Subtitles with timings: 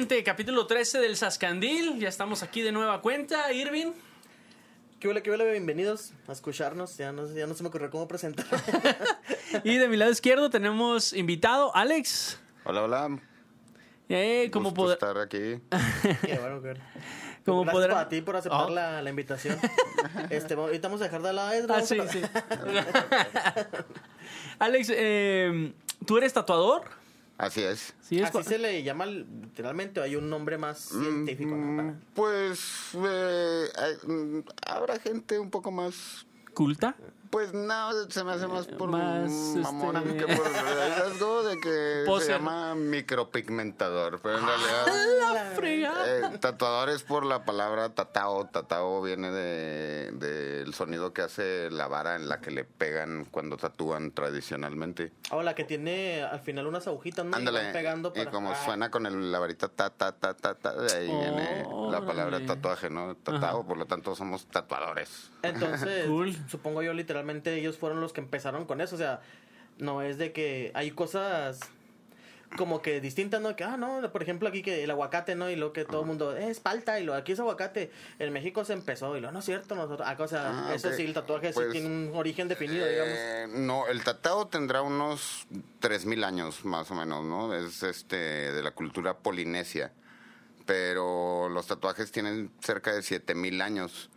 [0.00, 0.24] Gente?
[0.24, 1.98] Capítulo 13 del Sascandil.
[1.98, 3.52] Ya estamos aquí de nueva cuenta.
[3.52, 3.92] Irving.
[4.98, 5.50] ¿Qué huele, qué huele?
[5.50, 6.96] Bienvenidos a escucharnos.
[6.96, 8.46] Ya no, ya no se me ocurrió cómo presentar.
[9.64, 12.40] Y de mi lado izquierdo tenemos invitado Alex.
[12.64, 13.18] Hola, hola.
[14.08, 14.94] Eh, como Gusto poder...
[14.94, 15.60] estar aquí.
[16.26, 16.80] Qué bueno, qué bueno.
[17.44, 18.70] Como Gracias podrán- a ti por aceptar Oh.
[18.70, 19.58] la, la invitación.
[20.30, 22.22] Este, ahorita vamos a dejar de lado Ah, sí, a- sí.
[24.58, 25.72] Alex, eh,
[26.06, 26.84] ¿tú eres tatuador?
[27.40, 27.94] Así es.
[28.02, 29.98] Sí, es Así se le llama literalmente.
[30.02, 31.56] Hay un nombre más Mm, científico.
[31.56, 31.96] ¿no?
[32.14, 36.26] Pues eh, hay- mm, habrá gente un poco más.
[36.52, 36.94] culta.
[37.30, 42.26] Pues no, se me hace más por Más, mamón este- que por de que Poser.
[42.26, 44.20] se llama micropigmentador.
[44.20, 44.86] Pero en realidad.
[45.32, 46.32] La fregada.
[46.34, 48.46] Eh, tatuador es por la palabra tatao.
[48.46, 53.56] Tatao viene de- del sonido que hace la vara en la que le pegan cuando
[53.56, 55.12] tatúan tradicionalmente.
[55.30, 57.30] Ah, la que tiene al final unas agujitas, ¿no?
[57.32, 57.62] Y Ándale.
[57.64, 60.74] van pegando Y como Ah, suena con el, la varita ta, ta, ta, ta, ta,
[60.74, 62.46] de ahí viene la palabra Órale.
[62.46, 63.14] tatuaje, ¿no?
[63.16, 65.30] Tatao, por lo tanto somos tatuadores.
[65.42, 66.36] Entonces, Cool.
[66.48, 68.94] supongo yo literalmente ellos fueron los que empezaron con eso.
[68.94, 69.20] O sea,
[69.78, 71.60] no es de que hay cosas
[72.56, 73.54] como que distintas, ¿no?
[73.54, 75.48] Que, ah, no, por ejemplo, aquí que el aguacate, ¿no?
[75.50, 77.92] Y lo que todo el mundo, "Eh, es palta, y lo aquí es aguacate.
[78.18, 80.88] En México se empezó, y lo, no es cierto, nosotros, ah, o sea, Ah, eso
[80.88, 80.94] ok.
[80.94, 83.14] sí, el tatuaje Pues, sí tiene un origen definido, digamos.
[83.16, 85.46] Eh, no, el tatao tendrá unos
[85.78, 87.54] 3000 años más o menos, ¿no?
[87.54, 89.92] Es este de la cultura polinesia.
[90.66, 94.10] Pero los tatuajes tienen cerca de 7000 años.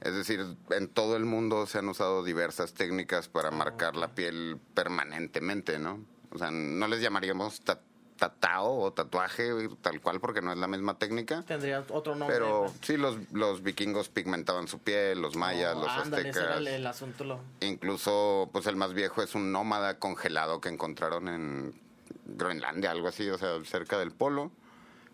[0.00, 4.58] Es decir, en todo el mundo se han usado diversas técnicas para marcar la piel
[4.74, 6.04] permanentemente, ¿no?
[6.30, 7.80] O sea, no les llamaríamos ta-
[8.16, 9.50] tatao o tatuaje
[9.80, 11.42] tal cual porque no es la misma técnica.
[11.46, 12.36] Tendría otro nombre.
[12.36, 16.48] Pero sí, los, los vikingos pigmentaban su piel, los mayas, Oh, los ándale, ese era
[16.54, 16.60] aztecas.
[16.60, 17.24] el, el asunto.
[17.24, 17.40] Lo...
[17.60, 21.80] Incluso, pues el más viejo es un nómada congelado que encontraron en
[22.26, 24.50] Groenlandia, algo así, o sea, cerca del polo.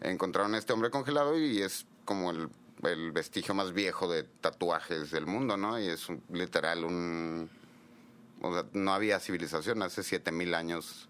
[0.00, 2.49] Encontraron a este hombre congelado y es como el,
[2.87, 5.78] el vestigio más viejo de tatuajes del mundo, ¿no?
[5.81, 7.50] Y es un- literal un...
[8.43, 11.09] O sea, no había civilización hace 7000 años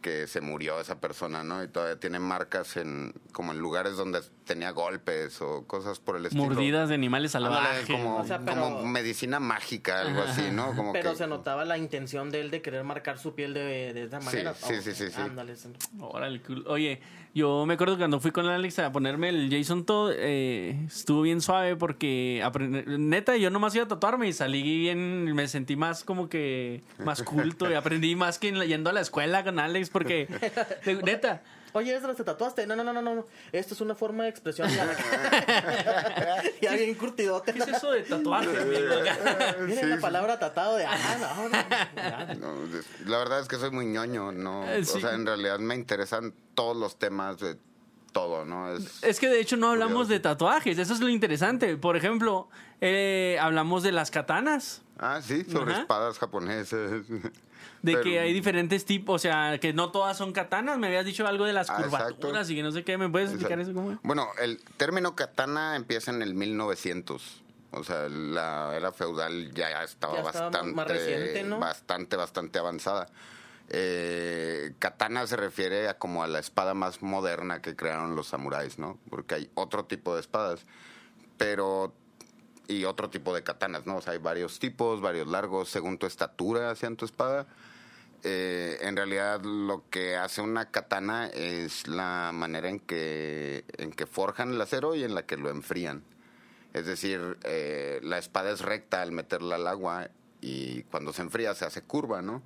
[0.00, 1.62] que se murió esa persona, ¿no?
[1.62, 6.26] Y todavía tiene marcas en como en lugares donde tenía golpes o cosas por el
[6.26, 6.44] estilo.
[6.44, 7.86] Mordidas de animales salvajes.
[7.86, 10.74] como, O sea, pero- como medicina mágica, algo así, ¿no?
[10.76, 13.92] Como Pero que- se notaba la intención de él de querer marcar su piel de,
[13.92, 14.54] de esa manera.
[14.54, 15.20] sí, Oh, sí, sí, sí.
[15.20, 15.68] Ándale, sí.
[16.00, 16.64] Órale, cool.
[16.68, 17.00] Oye,
[17.34, 21.40] yo me acuerdo cuando fui con Alex a ponerme el Jason Todd, eh, estuvo bien
[21.40, 26.04] suave porque aprend- neta, yo nomás iba a tatuarme y salí bien, me sentí más
[26.04, 29.88] como que más culto y aprendí más que en- yendo a la escuela con Alex
[29.88, 30.26] porque
[31.04, 31.42] neta,
[31.74, 32.66] Oye, Ezra, ¿te tatuaste?
[32.66, 33.26] No, no, no, no, no.
[33.50, 34.68] Esto es una forma de expresión.
[36.60, 37.52] ya bien curtidote.
[37.52, 38.48] ¿qué es eso de tatuaje,
[39.80, 40.00] Sí, la sí.
[40.02, 40.84] palabra tatado de...
[40.86, 41.52] Ah, no, no.
[41.96, 42.34] ya.
[42.34, 44.68] No, es- la verdad es que soy muy ñoño, ¿no?
[44.70, 44.98] Eh, sí.
[44.98, 47.56] O sea, en realidad me interesan todos los temas de
[48.12, 48.70] todo, ¿no?
[48.74, 50.12] Es, Es que de hecho no hablamos Curioso.
[50.12, 51.76] de tatuajes, eso es lo interesante.
[51.78, 52.48] Por ejemplo,
[52.80, 54.82] eh, hablamos de las katanas.
[54.98, 55.80] Ah, sí, sobre Ajá.
[55.82, 57.02] espadas japonesas.
[57.82, 60.78] De Pero- que hay diferentes tipos, o sea, que no todas son katanas.
[60.78, 62.52] Me habías dicho algo de las Ah, curvaturas exacto.
[62.52, 62.96] y que no sé qué.
[62.96, 63.98] ¿Me puedes explicar eso cómo es?
[64.04, 67.42] Bueno, el término katana empieza en el 1900.
[67.72, 71.58] O sea, la era feudal ya estaba Ya estaba bastante, más reciente, ¿no?
[71.58, 73.08] bastante, bastante avanzada.
[73.74, 78.78] Eh, katana se refiere a como a la espada más moderna que crearon los samuráis,
[78.78, 78.98] ¿no?
[79.08, 80.66] Porque hay otro tipo de espadas,
[81.38, 81.94] pero
[82.68, 83.96] y otro tipo de katanas, ¿no?
[83.96, 87.46] O sea, hay varios tipos, varios largos, según tu estatura hacia tu espada.
[88.24, 94.06] Eh, en realidad lo que hace una katana es la manera en que, en que
[94.06, 96.04] forjan el acero y en la que lo enfrían.
[96.72, 100.08] Es decir, eh, la espada es recta al meterla al agua
[100.40, 102.42] y cuando se enfría se hace curva, ¿no?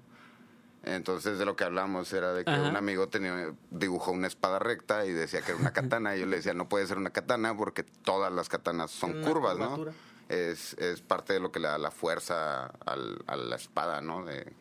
[0.82, 2.68] Entonces de lo que hablamos era de que Ajá.
[2.68, 6.16] un amigo tenía, dibujó una espada recta y decía que era una katana.
[6.16, 9.26] y yo le decía, no puede ser una katana porque todas las katanas son una
[9.28, 9.84] curvas, ¿no?
[10.28, 14.24] Es, es parte de lo que le da la fuerza al- a la espada, ¿no?
[14.24, 14.52] De,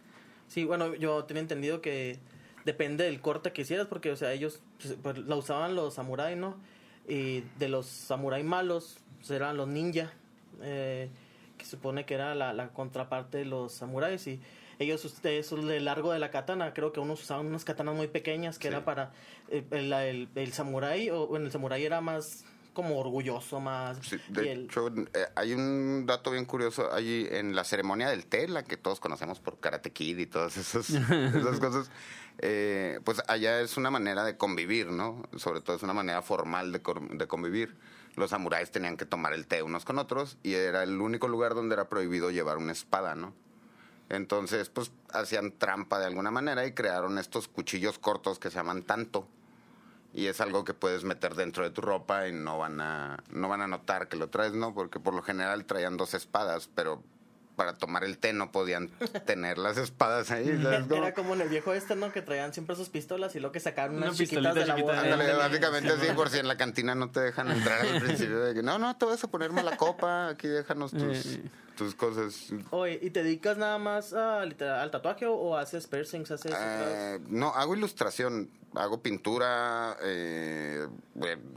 [0.56, 2.18] Sí, bueno, yo tenía entendido que
[2.64, 6.38] depende del corte que hicieras, porque, o sea, ellos pues, pues, la usaban los samuráis,
[6.38, 6.56] ¿no?
[7.10, 8.98] Y de los samuráis malos
[9.30, 10.14] eran los ninja,
[10.62, 11.10] eh,
[11.58, 14.26] que supone que era la, la contraparte de los samuráis.
[14.28, 14.40] Y
[14.80, 18.58] ellos, ustedes, el largo de la katana, creo que unos usaban unas katanas muy pequeñas
[18.58, 18.74] que Sí.
[18.74, 19.12] era para
[19.50, 23.98] eh, el, el, el samurái, o bueno, el samurái era más como orgulloso, más.
[24.04, 28.28] Sí, de el- hecho, eh, hay un dato bien curioso allí en la ceremonia del
[28.28, 30.90] té, la que todos conocemos por Karate Kid y todas esas,
[31.34, 31.90] esas cosas.
[32.38, 35.24] eh, pues allá es una manera de convivir, ¿no?
[35.38, 36.82] Sobre todo es una manera formal de,
[37.14, 37.76] de convivir.
[38.16, 41.56] Los samuráis tenían que tomar el té unos con otros y era el único lugar
[41.56, 43.34] donde era prohibido llevar una espada, ¿no?
[44.10, 48.84] Entonces, pues hacían trampa de alguna manera y crearon estos cuchillos cortos que se llaman
[48.84, 49.28] tanto.
[50.18, 53.50] Y es algo que puedes meter dentro de tu ropa y no van a no
[53.50, 54.74] van a notar que lo traes, ¿no?
[54.74, 57.04] Porque por lo general traían dos espadas, pero
[57.56, 58.90] para tomar el té no podían
[59.26, 60.48] tener las espadas ahí.
[60.92, 62.12] Era como en el viejo este, ¿no?
[62.12, 64.94] Que traían siempre sus pistolas y luego que sacaron Una unas chiquitas pistolita de la
[64.94, 68.40] de- Ándale, básicamente así, por si en la cantina no te dejan entrar al principio.
[68.40, 71.40] De que, no, no, te vas a ponerme la copa, aquí déjanos tus,
[71.76, 72.52] tus cosas.
[72.72, 76.32] Oye, ¿y te dedicas nada más a, literal- al tatuaje o, o haces piercings?
[76.32, 80.88] ¿Haces Eh, no, hago ilustración, hago pintura, eh,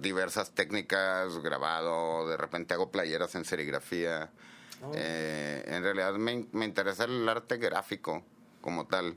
[0.01, 4.31] diversas técnicas, grabado, de repente hago playeras en serigrafía.
[4.83, 4.93] Oh.
[4.95, 8.23] Eh, en realidad me, me interesa el arte gráfico
[8.61, 9.17] como tal,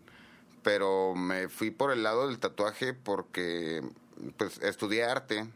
[0.63, 3.83] pero me fui por el lado del tatuaje porque
[4.37, 5.47] pues estudié arte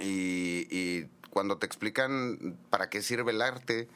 [0.00, 3.88] y, y cuando te explican para qué sirve el arte,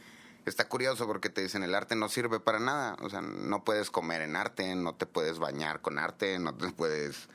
[0.47, 2.97] está curioso porque te dicen el arte no sirve para nada.
[3.01, 6.71] O sea, no puedes comer en arte, no te puedes bañar con arte, no te
[6.71, 7.29] puedes...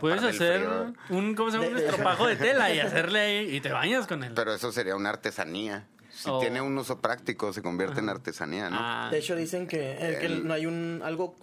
[0.00, 0.92] Puedes hacer frío.
[1.10, 1.70] un, ¿cómo se llama?
[1.70, 4.32] Un estropajo de tela y hacerle ahí y te bañas con él.
[4.34, 5.86] Pero eso sería una artesanía.
[6.14, 6.38] Si Oh.
[6.38, 8.76] tiene un uso práctico, se convierte en artesanía, ¿no?
[8.80, 11.34] Ah, De hecho, dicen que, eh, que El- no hay un algo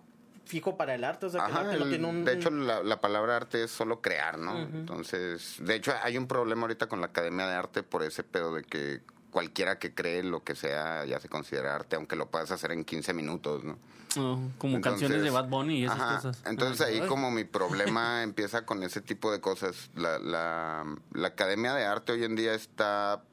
[0.45, 1.25] fijo para el arte.
[1.25, 2.25] O sea, que el Ajá, arte no el- tiene un.
[2.25, 4.57] de hecho la, la palabra arte es solo crear, ¿no?
[4.59, 8.53] Entonces, de hecho hay un problema ahorita con la Academia de Arte por ese pedo
[8.53, 12.51] de que cualquiera que cree lo que sea ya se considera arte, aunque lo puedas
[12.51, 13.77] hacer en 15 minutos, ¿no?
[14.17, 16.43] oh, como Entonces, canciones de Bad Bunny y esas ajá, cosas.
[16.45, 17.43] Entonces ahí como mi
[17.91, 19.89] problema empieza con ese tipo de cosas.
[19.95, 23.23] La, la, la Academia de Arte hoy en día está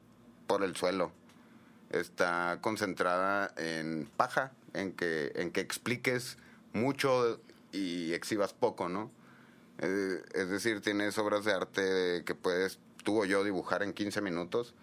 [0.47, 1.11] por el suelo.
[1.89, 6.37] Está concentrada en paja, en que, en que expliques
[6.73, 7.39] mucho
[7.71, 9.11] y exhibas poco, ¿no?
[9.79, 14.21] Eh, es decir, tienes obras de arte que puedes tú o yo dibujar en 15
[14.21, 14.75] minutos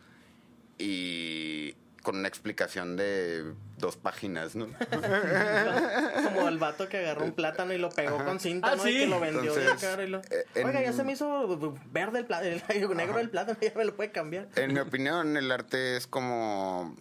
[0.79, 1.75] y
[2.07, 4.69] con una explicación de dos páginas, ¿no?
[6.25, 8.87] Como el vato que agarró un plátano y lo pegó con cinta, Ah, ¿no?
[8.89, 10.19] Y que lo vendió Entonces, caro y lo...
[10.21, 13.73] eh, en- Oiga, ya se me hizo verde el plátano, el negro el plátano, ya
[13.75, 14.47] me lo puede cambiar.
[14.55, 16.95] En mi opinión, el arte es como.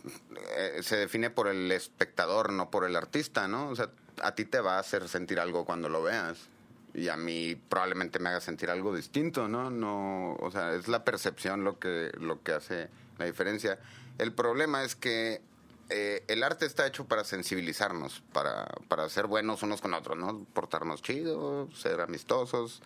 [0.57, 3.69] eh, se define por el espectador, no por el artista, ¿no?
[3.69, 3.91] O sea,
[4.23, 6.39] a ti te va a hacer sentir algo cuando lo veas.
[6.95, 9.69] Y a mí probablemente me haga sentir algo distinto, ¿no?
[9.69, 12.87] No, o sea, es la percepción lo que, lo que hace
[13.19, 13.77] la diferencia.
[14.17, 15.41] El problema es que
[15.89, 20.45] eh, el arte está hecho para sensibilizarnos, para, para ser buenos unos con otros, ¿no?
[20.53, 22.81] Portarnos chido, ser amistosos,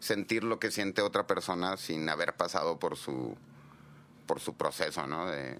[0.00, 3.36] sentir lo que siente otra persona sin haber pasado por su,
[4.26, 5.26] por su proceso, ¿no?
[5.26, 5.58] De,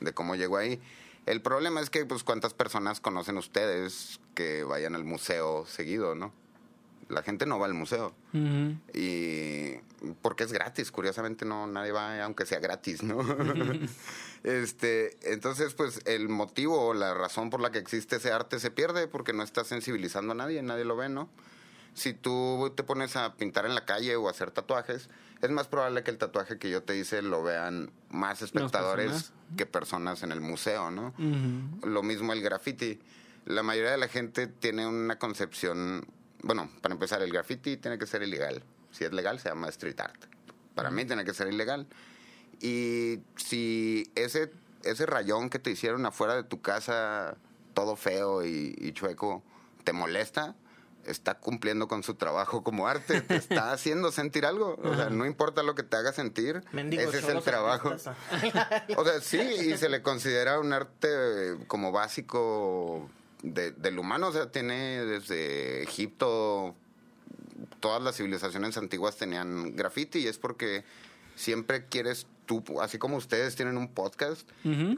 [0.00, 0.80] de cómo llegó ahí.
[1.26, 6.32] El problema es que, pues, ¿cuántas personas conocen ustedes que vayan al museo seguido, no?
[7.12, 8.14] La gente no va al museo.
[8.94, 9.76] Y
[10.20, 13.20] porque es gratis, curiosamente no nadie va aunque sea gratis, ¿no?
[14.42, 18.70] este, entonces pues el motivo o la razón por la que existe ese arte se
[18.70, 21.28] pierde porque no está sensibilizando a nadie, nadie lo ve, ¿no?
[21.94, 25.10] Si tú te pones a pintar en la calle o a hacer tatuajes,
[25.42, 29.32] es más probable que el tatuaje que yo te hice lo vean más espectadores personas.
[29.56, 31.12] que personas en el museo, ¿no?
[31.84, 33.00] Lo mismo el graffiti.
[33.44, 36.06] La mayoría de la gente tiene una concepción,
[36.42, 38.62] bueno, para empezar, el graffiti tiene que ser ilegal.
[38.90, 40.24] Si es legal, se llama street art.
[40.74, 41.86] Para mí tiene que ser ilegal.
[42.60, 44.52] Y si ese,
[44.84, 47.36] ese rayón que te hicieron afuera de tu casa,
[47.74, 49.42] todo feo y, y chueco,
[49.84, 50.54] te molesta,
[51.06, 54.78] está cumpliendo con su trabajo como arte, te está haciendo sentir algo.
[54.82, 57.94] O sea, no importa lo que te haga sentir, Mendigos ese es el trabajo.
[58.96, 63.08] O sea, sí, y se le considera un arte como básico
[63.42, 64.28] de- del humano.
[64.28, 66.74] O sea, tiene desde Egipto,
[67.80, 70.84] todas las civilizaciones antiguas tenían graffiti y es porque
[71.36, 74.48] siempre quieres tú, así como ustedes tienen un podcast,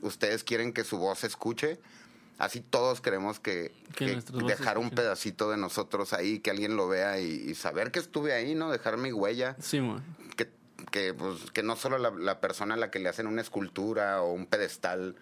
[0.02, 1.78] ustedes quieren que su voz se escuche.
[2.36, 3.70] Así todos queremos que,
[4.48, 8.32] dejar un pedacito de nosotros ahí, que alguien lo vea y, y saber que estuve
[8.32, 8.72] ahí, ¿no?
[8.72, 10.00] Dejar mi huella Sí, mo.
[10.36, 10.50] que,
[10.90, 14.20] que, pues, que no solo la, la persona a la que le hacen una escultura
[14.20, 15.14] o un pedestal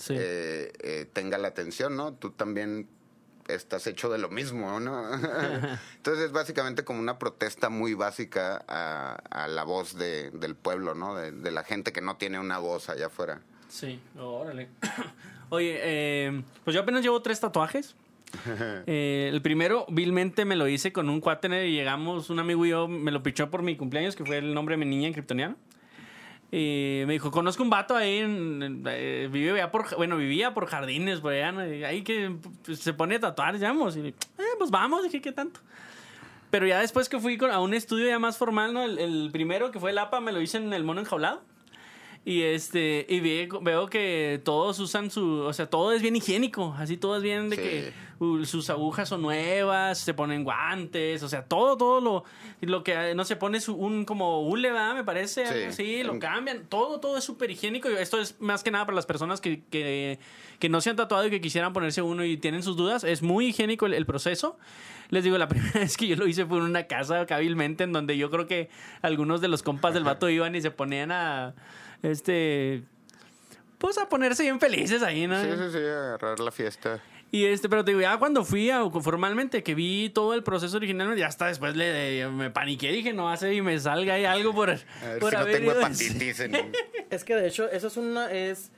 [0.00, 0.14] Sí.
[0.16, 2.14] eh, eh, tenga la atención, ¿no?
[2.14, 2.88] Tú también
[3.48, 5.12] estás hecho de lo mismo, ¿no?
[5.96, 10.94] Entonces es básicamente como una protesta muy básica a, a la voz de, del pueblo,
[10.94, 11.14] ¿no?
[11.14, 13.42] De, de la gente que no tiene una voz allá afuera.
[13.68, 14.68] Sí, órale.
[15.50, 17.94] Oye, eh, pues yo apenas llevo tres tatuajes.
[18.86, 22.70] Eh, el primero, vilmente, me lo hice con un cuate y llegamos, un amigo y
[22.70, 25.12] yo me lo pichó por mi cumpleaños, que fue el nombre de mi niña en
[25.14, 25.56] kryptoniano.
[26.52, 30.66] Y me dijo, conozco un vato ahí, en, eh, vive ya por, bueno, vivía por
[30.66, 33.96] jardines, por allá, ahí que pues, se pone a tatuar, digamos.
[33.96, 34.14] Y, eh,
[34.58, 35.60] pues vamos, dije, ¿qué tanto?
[36.50, 38.82] Pero ya después que fui a un estudio ya más formal, ¿no?
[38.82, 41.42] El, el primero, que fue el APA, me lo hice en el mono enjaulado.
[42.22, 46.74] Y este, y ve- veo que todos usan su, o sea, todo es bien higiénico,
[46.78, 47.62] así todo es bien de Sí.
[47.62, 52.24] que uh, sus agujas son nuevas, se ponen guantes, o sea, todo, todo lo,
[52.60, 54.94] lo que eh, no se pone su, un como hule, ¿verdad?
[54.94, 55.64] Me parece, Sí.
[55.64, 57.88] así, lo cambian, todo, todo es súper higiénico.
[57.88, 60.18] Esto es más que nada para las personas que, que,
[60.58, 63.22] que no se han tatuado y que quisieran ponerse uno y tienen sus dudas, es
[63.22, 64.58] muy higiénico el, el proceso.
[65.08, 67.94] Les digo, la primera vez que yo lo hice fue en una casa cabilmente en
[67.94, 68.68] donde yo creo que
[69.00, 71.54] algunos de los compas del vato iban y se ponían a,
[72.02, 72.82] este,
[73.78, 75.40] pues a ponerse bien felices ahí, ¿no?
[75.42, 77.00] Sí, sí, sí, agarrar la fiesta.
[77.32, 80.76] Y este, pero te digo, ya cuando fui a, formalmente, que vi todo el proceso
[80.76, 84.52] original, ya hasta después le, me paniqué, dije, no hace y me salga ahí algo
[84.52, 86.40] por, A ver por si no tengo ido- hepatitis.
[86.40, 86.72] en-
[87.10, 88.70] Es que de hecho, eso es una, es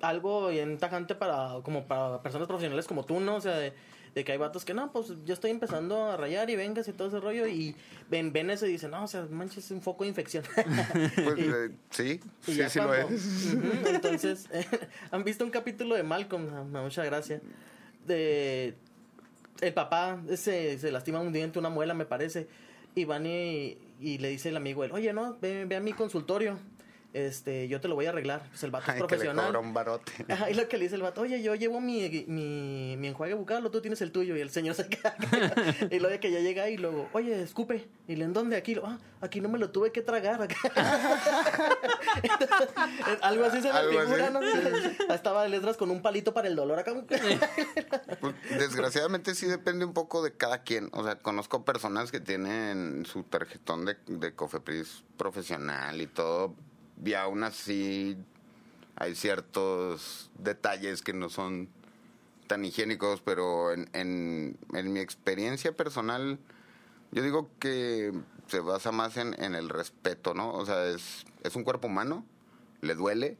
[0.00, 3.36] algo bien tajante para, como para personas profesionales como tú, ¿no?
[3.36, 3.72] O sea, de,
[4.14, 6.92] de que hay vatos que no, pues yo estoy empezando a rayar y vengas y
[6.92, 7.74] todo ese rollo y
[8.10, 10.44] ven, ven eso y dicen, no, o sea, manches, es un foco de infección.
[11.24, 12.92] Pues, Y- eh, sí, y sí, sí lo
[13.88, 14.48] Entonces,
[15.10, 16.48] ¿han visto un capítulo de Malcolm?
[16.54, 17.40] Ah, Muchas gracias.
[18.06, 18.74] De
[19.60, 22.48] el papá se, se lastima un diente, una muela, me parece.
[22.94, 25.92] Y van y, y le dice el amigo, él, oye, no, ve, ve a mi
[25.92, 26.58] consultorio.
[27.14, 28.42] Este, yo te lo voy a arreglar.
[28.48, 29.46] Pues el vato es Ay, que le profesional.
[29.46, 30.12] cobra un barote.
[30.32, 33.34] Ajá, y lo que le dice el vato, oye, yo llevo mi, mi, mi enjuague
[33.34, 35.14] bucal, tú tienes el tuyo, y el señor se queda.
[35.90, 37.86] y luego de que ya llega y luego, oye, escupe.
[38.08, 38.56] Y le, ¿en dónde?
[38.56, 40.40] Aquí, ah, aquí no me lo tuve que tragar.
[42.22, 42.68] Entonces,
[43.20, 44.32] algo así se me figura, así.
[45.08, 45.14] ¿no?
[45.14, 46.92] Estaba letras con un palito para el dolor acá.
[48.20, 50.88] Pues, desgraciadamente sí depende un poco de cada quien.
[50.92, 56.54] O sea, conozco personas que tienen su tarjetón de, de Cofepris profesional y todo.
[57.04, 58.16] Y aún así
[58.96, 61.68] hay ciertos detalles que no son
[62.46, 66.38] tan higiénicos, pero en, en, en mi experiencia personal,
[67.10, 68.12] yo digo que
[68.46, 70.52] se basa más en, en el respeto, ¿no?
[70.52, 72.24] O sea, es, es un cuerpo humano,
[72.80, 73.38] le duele,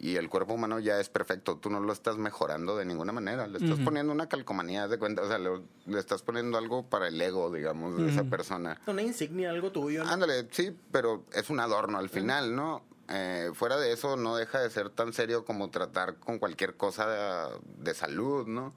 [0.00, 1.56] y el cuerpo humano ya es perfecto.
[1.56, 3.48] Tú no lo estás mejorando de ninguna manera.
[3.48, 5.22] Le estás poniendo una calcomanía, de cuenta.
[5.22, 5.50] O sea, le,
[5.86, 8.80] le estás poniendo algo para el ego, digamos, de esa persona.
[8.86, 10.04] Una insignia, algo tuyo.
[10.04, 10.10] ¿no?
[10.10, 12.84] Ándale, sí, pero es un adorno al final, ¿no?
[13.08, 17.08] Eh, fuera de eso, no deja de ser tan serio como tratar con cualquier cosa
[17.08, 18.72] de, de salud, ¿no?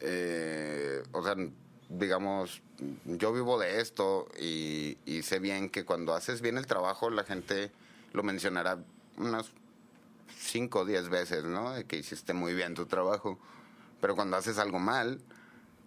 [0.00, 1.36] Eh, o sea,
[1.90, 2.62] digamos,
[3.04, 7.22] yo vivo de esto y, y sé bien que cuando haces bien el trabajo, la
[7.22, 7.70] gente
[8.12, 8.78] lo mencionará
[9.18, 9.50] unas
[10.36, 11.72] 5 o 10 veces, ¿no?
[11.72, 13.38] De que hiciste muy bien tu trabajo.
[14.00, 15.20] Pero cuando haces algo mal,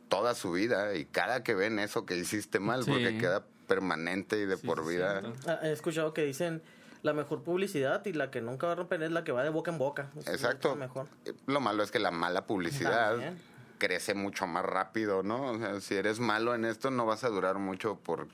[0.10, 2.92] toda su vida y cada que ven eso que hiciste mal, Sí.
[2.92, 5.22] porque queda permanente y de Sí, por vida.
[5.48, 6.62] Ah, He escuchado que dicen
[7.02, 9.50] la mejor publicidad y la que nunca va a romper es la que va de
[9.50, 10.10] boca en boca.
[10.20, 10.76] Es Exacto.
[10.76, 11.08] mejor.
[11.26, 13.38] Eh, Lo malo es que la mala publicidad También.
[13.80, 15.52] crece mucho más rápido, ¿no?
[15.52, 18.28] O sea, si eres malo en esto, no vas a durar mucho por,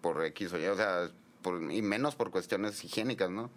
[0.00, 1.10] por X o Y, o sea,
[1.42, 3.50] por- y menos por cuestiones higiénicas, ¿no?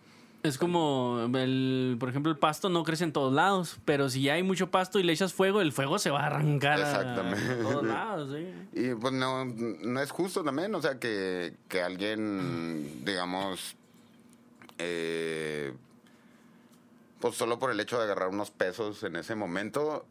[0.44, 4.34] Es como, el, por ejemplo, el pasto no crece en todos lados, pero si ya
[4.34, 7.54] hay mucho pasto y le echas fuego, el fuego se va a arrancar Exactamente.
[7.54, 8.54] a todos lados, sí.
[8.74, 13.78] Y pues no, no es justo también, o sea, que, que alguien, digamos,
[14.80, 15.74] eh,
[17.22, 20.06] pues solo por el hecho de agarrar unos pesos en ese momento,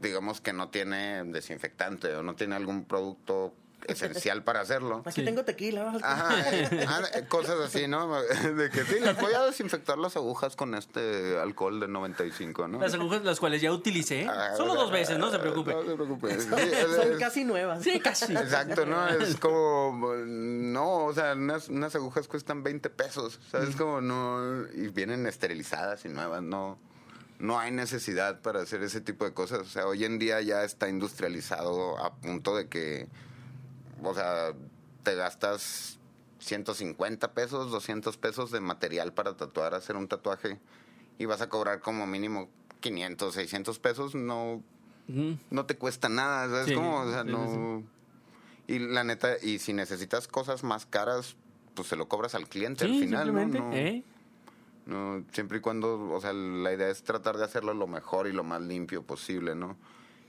[0.00, 3.52] digamos que no tiene desinfectante o no tiene algún producto
[3.88, 5.02] esencial para hacerlo.
[5.04, 5.24] Aquí Sí.
[5.24, 5.92] tengo tequila.
[6.02, 8.20] Ajá, eh, ah, cosas así, ¿no?
[8.56, 12.80] De que sí, les voy a desinfectar las agujas con este alcohol de 95, ¿no?
[12.80, 15.72] Las agujas, las cuales ya utilicé, Ah, solo dos veces, no se preocupe.
[15.74, 16.28] No se preocupe.
[16.40, 16.58] Sí, Son
[17.12, 17.82] es- casi nuevas.
[17.82, 18.32] Sí, casi.
[18.36, 19.06] Exacto, ¿no?
[19.24, 23.76] Es como, no, o sea, unas, unas agujas cuestan 20 pesos, ¿sabes?
[23.76, 26.78] Como no, y vienen esterilizadas y nuevas, no,
[27.38, 29.60] no hay necesidad para hacer ese tipo de cosas.
[29.60, 33.08] O sea, hoy en día ya está industrializado a punto de que,
[34.02, 34.52] o sea,
[35.02, 35.98] te gastas
[36.38, 40.60] 150 pesos, 200 pesos de material para tatuar, hacer un tatuaje,
[41.18, 42.48] y vas a cobrar como mínimo
[42.80, 44.62] 500, 600 pesos, no,
[45.50, 46.66] no te cuesta nada, ¿sabes?
[46.66, 47.00] Sí, cómo?
[47.00, 47.82] O sea, sí, sí, no...
[48.66, 51.36] Y la neta, y si necesitas cosas más caras,
[51.74, 53.46] pues se lo cobras al cliente al final, ¿no?
[53.46, 54.02] No, ¿eh?
[54.86, 58.32] no, siempre y cuando, o sea, la idea es tratar de hacerlo lo mejor y
[58.32, 59.76] lo más limpio posible, ¿no?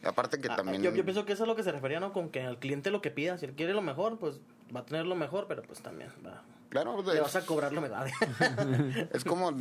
[0.05, 0.81] Aparte que Ah, también...
[0.81, 2.13] Yo, yo pienso que eso es lo que se refería, ¿no?
[2.13, 3.37] Con que al cliente lo que pida.
[3.37, 4.39] Si él quiere lo mejor, pues
[4.75, 6.43] va a tener lo mejor, pero pues también va.
[6.69, 8.07] Claro, Le es- vas a cobrar lo mejor.
[9.13, 9.51] Es como,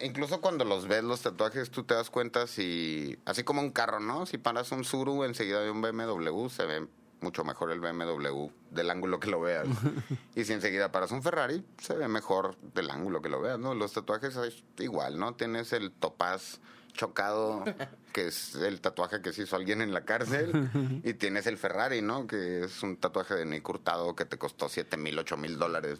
[0.00, 4.00] incluso cuando los ves los tatuajes, tú te das cuenta si, así como un carro,
[4.00, 4.26] ¿no?
[4.26, 6.86] Si paras un Suru enseguida de un BMW, se ve
[7.20, 9.66] mucho mejor el BMW del ángulo que lo veas.
[10.34, 13.74] y si enseguida paras un Ferrari, se ve mejor del ángulo que lo veas, ¿no?
[13.74, 15.34] Los tatuajes es igual, ¿no?
[15.34, 16.60] Tienes el topaz
[16.96, 17.64] chocado,
[18.12, 20.68] que es el tatuaje que se hizo alguien en la cárcel,
[21.04, 22.26] y tienes el Ferrari, ¿no?
[22.26, 25.98] Que es un tatuaje de Nick Hurtado que te costó 7 mil, 8 mil dólares.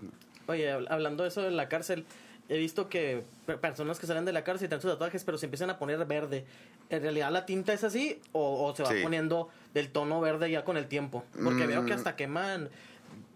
[0.49, 2.05] Oye, hab- hablando de eso de la cárcel,
[2.49, 5.37] he visto que pe- personas que salen de la cárcel y tienen sus tatuajes, pero
[5.39, 6.45] se empiezan a poner verde.
[6.89, 9.03] ¿En realidad la tinta es así o, o se va Sí.
[9.03, 11.25] poniendo del tono verde ya con el tiempo?
[11.43, 11.97] Porque veo que Mm.
[11.97, 12.69] hasta queman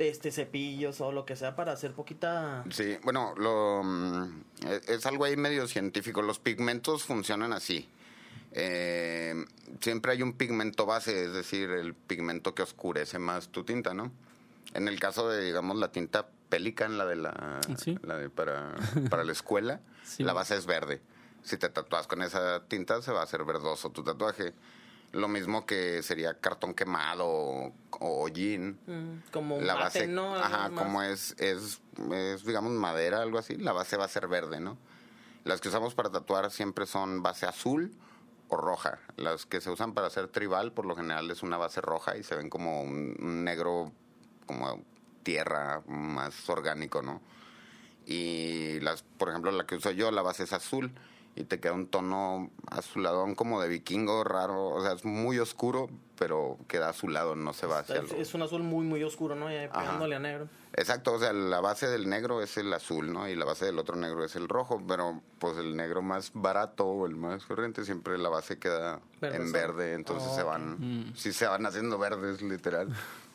[0.09, 2.65] este cepillos o lo que sea para hacer poquita...
[2.71, 6.23] Sí, bueno, lo, mm, es, es algo ahí medio científico.
[6.23, 7.89] Los pigmentos funcionan así.
[8.53, 9.35] Eh,
[9.81, 14.11] siempre hay un pigmento base, es decir, el pigmento que oscurece más tu tinta, ¿no?
[14.75, 17.97] En el caso de, digamos, la tinta Pelican, la de la, Sí.
[18.03, 18.75] la de para,
[19.09, 20.25] para la escuela, Sí.
[20.25, 21.01] la base es verde.
[21.43, 24.53] Si te tatúas con esa tinta, se va a hacer verdoso tu tatuaje.
[25.13, 30.07] Lo mismo que sería cartón quemado o, o hollín mm, como un la mate, base,
[30.07, 30.37] ¿no?
[30.37, 30.83] Ajá, más.
[30.85, 31.81] como es, es,
[32.13, 34.79] es, digamos, madera, algo así, la base va a ser verde, ¿no?
[35.45, 37.93] Las que usamos para tatuar siempre son base azul
[38.49, 39.01] o roja.
[39.17, 42.23] Las que se usan para hacer tribal, por lo general es una base roja y
[42.23, 43.93] se ven como un, un negro,
[44.47, 44.85] como
[45.23, 47.21] tierra, más orgánico, ¿no?
[48.07, 50.93] Y las, por ejemplo, la que uso yo, la base es azul
[51.41, 55.89] y te queda un tono azuladón como de vikingo raro, o sea, es muy oscuro,
[56.19, 59.51] pero queda azulado, no se va hacia es, es un azul muy, muy oscuro, ¿no?
[59.51, 59.81] Ya Ajá.
[59.81, 60.49] pegándole a negro.
[60.75, 63.29] Exacto, o sea, la base del negro es el azul, ¿no?
[63.29, 66.87] Y la base del otro negro es el rojo, pero pues el negro más barato
[66.87, 70.49] o el más corriente siempre la base queda Verde, en verde, entonces Oh, se ok.
[70.49, 72.89] van, sí se van haciendo verdes, literal.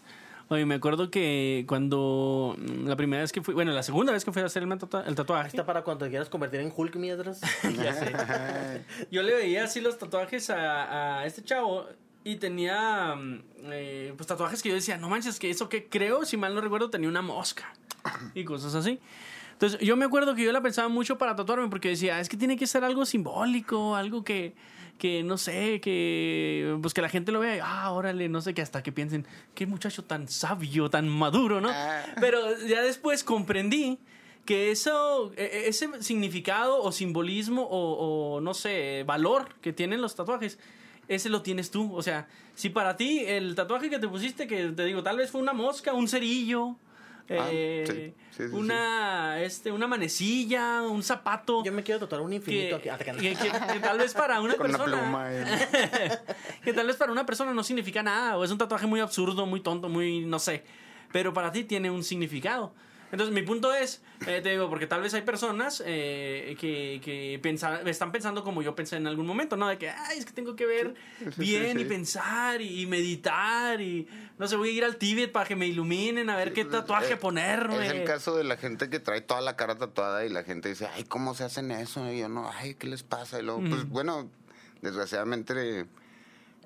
[0.47, 4.23] Oye, me acuerdo que cuando mm, la primera vez que fui, bueno, la segunda vez
[4.23, 6.59] que fui a hacer el, tatua- el Ahí tatuaje, está para cuando te quieras convertir
[6.59, 7.41] en Hulk, mientras.
[7.75, 8.85] ya sé.
[9.11, 11.87] Yo le veía así los tatuajes a, a este chavo
[12.23, 13.41] y tenía mm,
[13.71, 16.61] eh, pues tatuajes que yo decía, no manches, que eso que creo, si mal no
[16.61, 17.73] recuerdo, tenía una mosca
[18.33, 18.99] y cosas así.
[19.53, 22.35] Entonces yo me acuerdo que yo la pensaba mucho para tatuarme porque decía, es que
[22.37, 24.53] tiene que ser algo simbólico, algo que,
[24.97, 28.53] que no sé, que pues que la gente lo vea y, ah, órale, no sé,
[28.53, 31.69] que hasta que piensen, qué muchacho tan sabio, tan maduro, ¿no?
[32.19, 33.99] Pero ya después comprendí
[34.45, 40.01] que eso, e- e- ese significado o simbolismo o, o, no sé, valor que tienen
[40.01, 40.59] los tatuajes,
[41.07, 41.93] ese lo tienes tú.
[41.95, 45.29] O sea, si para ti el tatuaje que te pusiste, que te digo, tal vez
[45.31, 46.75] fue una mosca, un cerillo,
[47.29, 51.63] Ah, eh, sí, sí, sí, una, este, una manecilla, un zapato.
[51.63, 53.09] Yo me quiero tatuar un infinito que, aquí.
[53.09, 55.27] Ah, que- que- que tal vez para una Con una persona pluma.
[55.33, 56.19] eh.
[56.63, 59.45] que tal vez para una persona no significa nada o es un tatuaje muy absurdo,
[59.47, 60.63] muy tonto, muy no sé,
[61.11, 62.73] pero para ti tiene un significado.
[63.11, 67.39] Entonces mi punto es, eh, te digo, porque tal vez hay personas eh, que, que
[67.41, 69.67] pensa- están pensando como yo pensé en algún momento, ¿no?
[69.67, 71.83] De que, ay, es que tengo que ver sí, bien sí.
[71.83, 75.55] y pensar y, y meditar y, no sé, voy a ir al Tíbet para que
[75.55, 77.85] me iluminen, a ver qué tatuaje Eh, ponerme.
[77.85, 80.69] Es el caso de la gente que trae toda la cara tatuada y la gente
[80.69, 82.11] dice, ay, ¿cómo se hacen eso?
[82.11, 83.39] Y yo, no, ay, ¿qué les pasa?
[83.39, 84.29] Y luego, pues bueno,
[84.81, 85.85] desgraciadamente,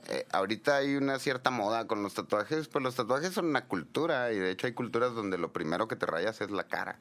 [0.08, 4.32] eh, ahorita hay una cierta moda con los tatuajes, pues los tatuajes son una cultura
[4.32, 7.00] y de hecho hay culturas donde lo primero que te rayas es la cara.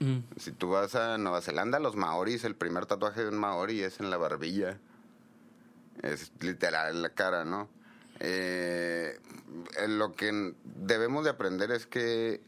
[0.00, 0.18] Mm.
[0.36, 4.00] Si tú vas a Nueva Zelanda, los maoris, el primer tatuaje de un maori es
[4.00, 4.78] en la barbilla.
[6.02, 7.68] Es literal la cara, ¿no?
[8.20, 9.18] Eh,
[9.88, 12.42] lo que debemos de aprender es que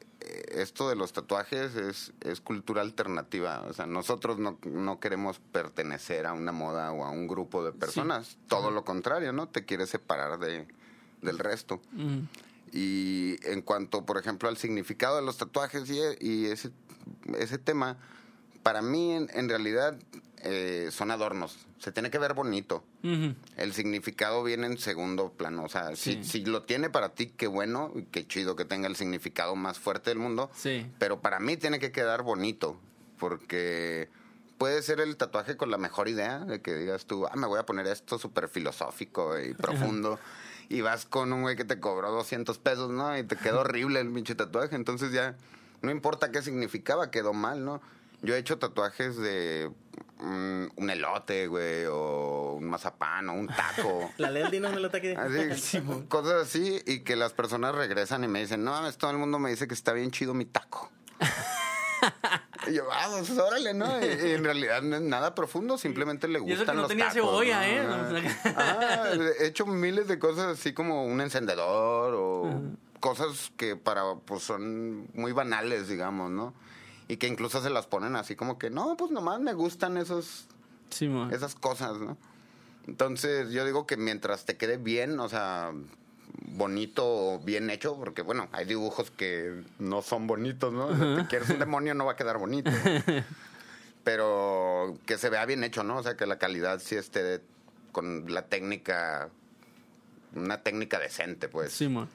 [0.49, 3.63] esto de los tatuajes es, es cultura alternativa.
[3.69, 7.73] O sea, nosotros no, no queremos pertenecer a una moda o a un grupo de
[7.73, 8.39] personas.
[8.49, 9.49] Todo lo contrario, ¿no?
[9.49, 10.67] Te quieres separar de,
[11.23, 11.81] del resto.
[11.93, 12.21] Mm.
[12.73, 16.71] Y en cuanto, por ejemplo, al significado de los tatuajes y, y ese,
[17.39, 17.97] ese tema,
[18.63, 19.99] para mí en, en realidad
[20.43, 21.59] eh, son adornos.
[21.79, 22.83] Se tiene que ver bonito.
[23.57, 25.65] El significado viene en segundo plano.
[25.65, 26.21] O sea, Sí.
[26.23, 29.55] si, si lo tiene para ti, qué bueno, y qué chido que tenga el significado
[29.57, 30.51] más fuerte del mundo.
[30.55, 30.87] Sí.
[30.99, 32.79] Pero para mí tiene que quedar bonito.
[33.19, 34.09] Porque
[34.59, 37.59] puede ser el tatuaje con la mejor idea de que digas tú, ah, me voy
[37.59, 40.19] a poner esto súper filosófico y profundo.
[40.69, 43.17] y vas con un güey que te cobró 200 pesos, ¿no?
[43.17, 44.75] Y te quedó horrible el pinche tatuaje.
[44.75, 45.37] Entonces ya,
[45.83, 47.81] no importa qué significaba, quedó mal, ¿no?
[48.23, 49.71] Yo he hecho tatuajes de
[50.21, 54.11] un elote, güey, o un mazapán, o un taco.
[54.19, 55.15] La ley del Dino lo está aquí.
[55.15, 59.19] Así, cosas así, y que las personas regresan y me dicen, no, mames, todo el
[59.19, 60.91] mundo me dice que está bien chido mi taco.
[62.69, 63.87] Y yo, ah, pues órale, ¿no?
[64.01, 66.81] Y, y en realidad no es nada profundo, simplemente le Y gustan eso que no
[66.83, 68.19] los tenía tacos, cebolla, ¿no?
[68.19, 68.37] ¿eh?
[68.45, 72.61] Ajá, he hecho miles de cosas así como un encendedor o
[73.01, 76.55] cosas que para, pues son muy banales, digamos, ¿no?
[77.09, 80.47] Y que incluso se las ponen así como que, no, pues nomás me gustan esos,
[80.91, 82.17] Sí, esas cosas, ¿no?
[82.87, 85.73] Entonces yo digo que mientras te quede bien, o sea,
[86.49, 90.93] bonito o bien hecho, porque bueno, hay dibujos que no son bonitos, ¿no?
[90.95, 92.71] Si te quieres un demonio no va a quedar bonito.
[94.05, 95.99] Pero que se vea bien hecho, ¿no?
[95.99, 97.41] O sea, que la calidad sí esté
[97.93, 99.31] con la técnica,
[100.35, 102.07] una técnica decente, pues Sí, mo.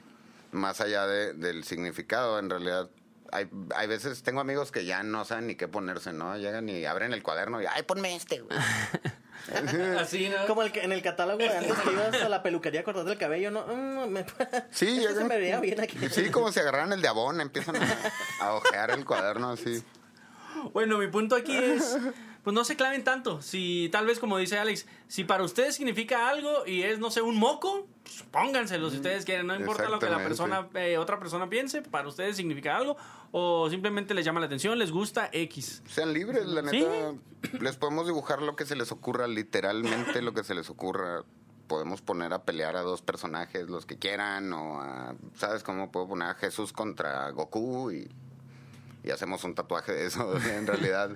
[0.52, 2.88] más allá de- del significado, en realidad.
[3.32, 6.36] Hay, hay veces, tengo amigos que ya no saben ni qué ponerse, ¿no?
[6.36, 8.56] Llegan y abren el cuaderno y, ay, ponme este, güey.
[9.98, 10.46] Así, ¿no?
[10.46, 13.10] Como el que, en el catálogo de antes que ibas a la peluquería a cortarte
[13.12, 13.66] el cabello, ¿no?
[13.66, 14.24] Mm, me-
[14.70, 15.96] Sí, este se me veía bien aquí.
[16.10, 17.88] Sí, como si agarraran el de abón, empiezan a,
[18.40, 19.82] a ojear el cuaderno así.
[20.72, 21.96] Bueno, mi punto aquí es,
[22.42, 23.40] pues no se claven tanto.
[23.40, 27.22] Si tal vez, como dice Alex, si para ustedes significa algo y es, no sé,
[27.22, 29.46] un moco, pues pónganselo si ustedes quieren.
[29.46, 32.96] No importa lo que la persona, eh, otra persona piense, para ustedes significa algo
[33.30, 35.82] o simplemente les llama la atención, les gusta X.
[35.86, 36.80] Sean libres, la Sí.
[36.80, 37.14] neta.
[37.60, 41.22] Les podemos dibujar lo que se les ocurra, literalmente lo que se les ocurra.
[41.68, 46.08] Podemos poner a pelear a dos personajes, los que quieran, o a, ¿sabes cómo puedo
[46.08, 48.10] poner a Jesús contra Goku y,
[49.04, 50.36] y hacemos un tatuaje de eso?
[50.50, 51.10] en realidad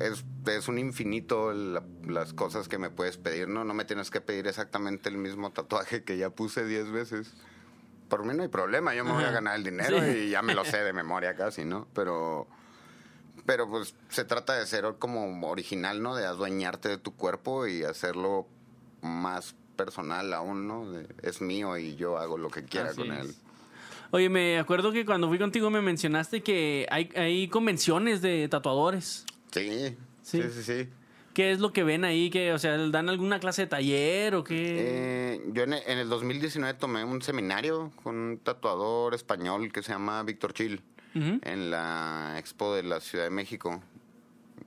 [0.00, 3.64] es, es un infinito la- las cosas que me puedes pedir, ¿no?
[3.64, 7.32] No me tienes que pedir exactamente el mismo tatuaje que ya puse 10 veces.
[8.08, 10.10] Por mí no hay problema, yo me voy a ganar el dinero Sí.
[10.26, 11.86] y ya me lo sé de memoria casi, ¿no?
[11.94, 12.46] Pero
[13.46, 16.14] pero pues se trata de ser como original, ¿no?
[16.14, 18.46] De adueñarte de tu cuerpo y hacerlo
[19.00, 20.90] más personal aún, ¿no?
[20.90, 23.24] De- es mío y yo hago lo que quiera Así con es.
[23.26, 23.34] él.
[24.10, 29.24] Oye, me acuerdo que cuando fui contigo me mencionaste que hay, hay convenciones de tatuadores.
[29.52, 30.42] Sí, Sí.
[30.42, 30.88] sí, sí, sí.
[31.34, 32.30] ¿Qué es lo que ven ahí?
[32.30, 35.36] que O sea, ¿dan alguna clase de taller o qué?
[35.36, 39.82] Eh, yo en el, en el 2019 tomé un seminario con un tatuador español que
[39.82, 40.82] se llama Víctor Chil
[41.14, 43.82] en la Expo de la Ciudad de México,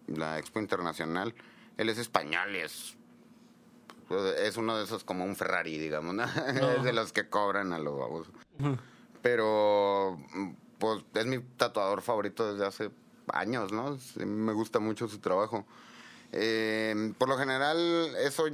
[0.08, 1.34] la Expo Internacional.
[1.78, 2.98] Él es español y es
[4.44, 6.24] es uno de esos como un Ferrari, digamos, ¿no?
[6.78, 8.28] es de los que cobran a los babos.
[9.22, 10.17] Pero
[10.80, 12.91] pues es mi tatuador favorito desde hace
[13.34, 13.98] años, ¿no?
[14.26, 15.65] Me gusta mucho su trabajo.
[16.32, 17.78] Eh, por lo general,
[18.17, 18.46] eso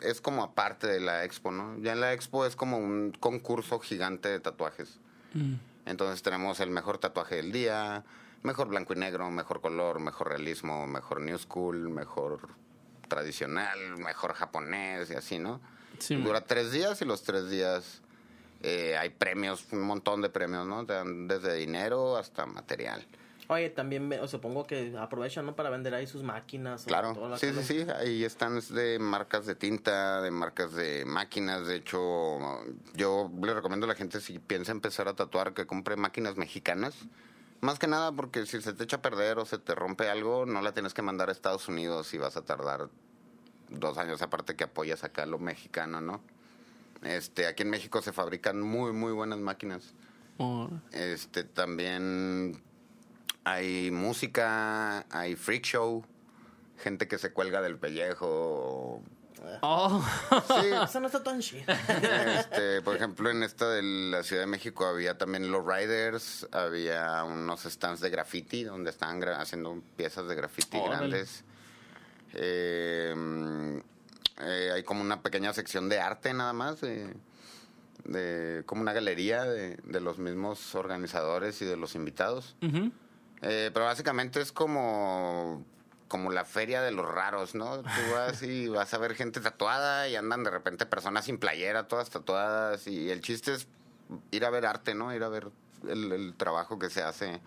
[0.00, 1.76] es como aparte de la expo, ¿no?
[1.78, 4.98] Ya en la expo es como un concurso gigante de tatuajes.
[5.34, 5.54] Mm.
[5.86, 8.04] Entonces tenemos el mejor tatuaje del día,
[8.42, 12.48] mejor blanco y negro, mejor color, mejor realismo, mejor new school, mejor
[13.08, 15.60] tradicional, mejor japonés y así, ¿no?
[15.98, 18.02] Sí, Dura tres días y los tres días
[18.62, 20.84] eh, hay premios, un montón de premios, ¿no?
[20.84, 23.06] Desde dinero hasta material.
[23.48, 25.54] Oye, también o supongo que aprovechan, ¿no?
[25.54, 26.84] Para vender ahí sus máquinas.
[26.84, 27.66] o Claro, toda la sí, sí, cosa.
[27.66, 32.38] sí, ahí están de marcas de tinta, de marcas de máquinas, de hecho,
[32.94, 36.94] yo le recomiendo a la gente si piensa empezar a tatuar que compre máquinas mexicanas,
[37.60, 40.46] más que nada porque si se te echa a perder o se te rompe algo,
[40.46, 42.88] no la tienes que mandar a Estados Unidos y vas a tardar
[43.68, 46.22] dos años, aparte que apoyas acá lo mexicano, ¿no?
[47.02, 49.92] Este, aquí en México se fabrican muy, muy buenas máquinas.
[50.38, 50.70] Oh.
[50.92, 52.62] Este, también
[53.44, 56.04] hay música, hay freak show,
[56.78, 59.02] gente que se cuelga del pellejo.
[59.60, 60.02] Oh.
[60.48, 61.64] Sí, Eso no está tan chido.
[62.38, 67.22] este, por ejemplo, en esta de la Ciudad de México había también los riders, había
[67.24, 71.44] unos stands de graffiti donde estaban gra- haciendo piezas de graffiti grandes.
[72.32, 73.76] Eh, mm,
[74.40, 77.14] eh, hay como una pequeña sección de arte nada más, de,
[78.04, 82.56] de- como una galería de, de los mismos organizadores y de los invitados.
[83.46, 85.62] Eh, pero básicamente es como,
[86.08, 87.82] como la feria de los raros, ¿no?
[87.82, 91.86] Tú vas y vas a ver gente tatuada y andan de repente personas sin playera,
[91.86, 92.86] todas tatuadas.
[92.86, 93.68] Y el chiste es
[94.30, 95.14] ir a ver arte, ¿no?
[95.14, 95.48] Ir a ver
[95.86, 97.40] el, el trabajo que se hace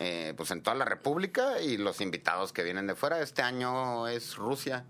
[0.00, 3.20] eh, pues en toda la República y los invitados que vienen de fuera.
[3.20, 4.84] Este año es Rusia,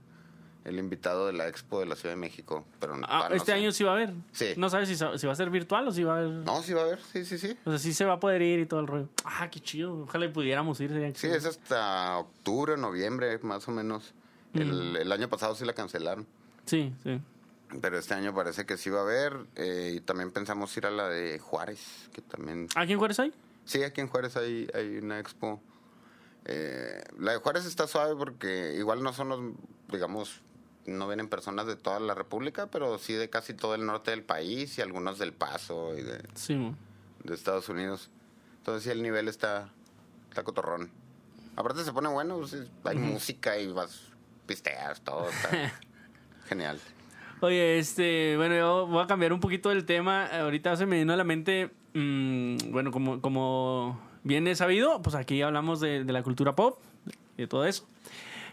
[0.64, 2.64] el invitado de la Expo de la Ciudad de México.
[2.80, 4.14] Pero Ah, no este año sí va a haber.
[4.32, 4.54] Sí.
[4.56, 6.30] No sabes si, va a ser virtual o si va a haber.
[6.30, 7.56] No, sí va a haber, sí, sí, sí.
[7.64, 9.08] O sea, sí se va a poder ir y todo el rollo.
[9.24, 10.02] Ah, qué chido.
[10.04, 10.90] Ojalá pudiéramos ir.
[10.90, 14.14] sería Sí, es hasta octubre, noviembre, más o menos.
[14.54, 16.26] El, el año pasado sí la cancelaron.
[16.64, 17.20] Sí, sí.
[17.80, 19.36] Pero este año parece que sí va a haber.
[19.56, 22.68] eh, y también pensamos ir a la de Juárez, que también...
[22.76, 23.32] ¿Aquí en Juárez hay?
[23.64, 25.60] Sí, aquí en Juárez hay, hay una expo.
[26.44, 29.40] Eh, la de Juárez está suave porque igual no son los,
[29.90, 30.42] digamos,
[30.86, 34.22] no vienen personas de toda la República, pero sí de casi todo el norte del
[34.22, 36.54] país y algunos del Paso y de, Sí,
[37.24, 38.10] de Estados Unidos.
[38.58, 39.68] Entonces sí, el nivel está,
[40.28, 40.90] está cotorrón.
[41.56, 44.00] Aparte se pone bueno, pues, es- hay música y vas,
[44.46, 45.28] pisteas, todo.
[45.28, 45.72] Está
[46.48, 46.78] genial.
[47.40, 50.26] Oye, este, bueno, yo voy a cambiar un poquito el tema.
[50.26, 55.14] Ahorita se me vino a la mente, mm, bueno, como, como bien es sabido, pues
[55.14, 56.78] aquí hablamos de, de la cultura pop
[57.36, 57.86] y de todo eso.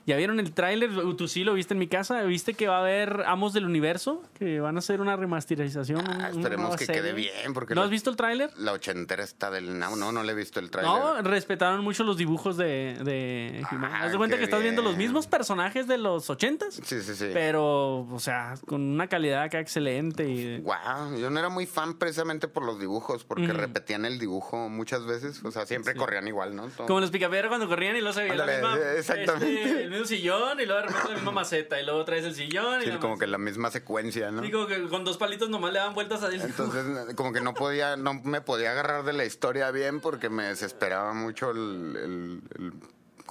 [0.08, 0.90] ¿Ya vieron el tráiler?
[1.16, 2.24] Tú sí lo viste en mi casa.
[2.24, 4.24] ¿Viste que va a haber Amos del Universo?
[4.34, 6.04] Que van a hacer una remasterización.
[6.08, 7.02] Ah, esperemos que serie.
[7.02, 8.50] quede bien, porque ¿No la- has visto el tráiler?
[8.58, 10.92] La ochentera está del no, no, no le he visto el trailer.
[10.92, 13.64] No, respetaron mucho los dibujos de, de.
[13.72, 17.14] Ah, Haz de cuenta que estás viendo los mismos personajes de los ochentas, Sí, sí,
[17.16, 17.30] sí.
[17.34, 20.28] pero, o sea, con una calidad acá excelente.
[20.28, 24.68] Y, Wow, yo no era muy fan precisamente por los dibujos, porque repetían el dibujo
[24.70, 26.68] muchas veces, o sea, siempre corrían igual, ¿no?
[26.70, 29.64] Todo- Como los picapiedras cuando corrían y luego se veía la Ándale, misma, exactamente.
[29.64, 32.82] este, mismo sillón y luego de repente la misma maceta y luego traes el sillón
[32.82, 34.44] y Sí, como que la misma secuencia, ¿no?
[34.44, 36.42] Y como que con dos palitos nomás le daban vueltas a él.
[36.42, 36.84] Entonces,
[37.16, 41.14] como que no podía, no me podía agarrar de la historia bien porque me desesperaba
[41.14, 42.74] mucho el, el- el-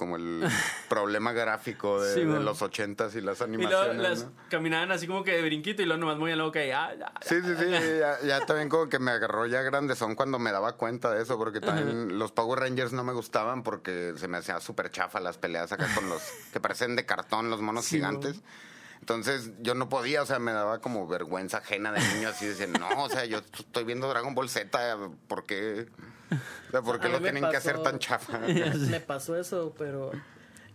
[0.01, 0.43] como el
[0.89, 4.31] problema gráfico de, Sí, de los ochentas y las y luego animaciones, las ¿no?
[4.49, 6.97] caminaban así como que de brinquito y luego nomás movían la boca y ah, ya,
[6.97, 7.13] ya.
[7.21, 10.51] Sí, sí, sí, ya, ya también como que me agarró ya grande son cuando me
[10.51, 14.37] daba cuenta de eso, porque también los Power Rangers no me gustaban porque se me
[14.39, 17.97] hacía súper chafa las peleas acá con los que parecen de cartón, los monos Sí,
[17.97, 18.41] gigantes.
[19.01, 22.51] Entonces yo no podía, o sea, me daba como vergüenza ajena de niño, así de
[22.53, 25.87] decir, no, o sea, yo estoy viendo Dragon Ball Z, ¿por qué,
[26.67, 28.37] o sea, ¿por qué lo tienen que hacer tan chafa?
[28.89, 30.11] Me pasó eso, pero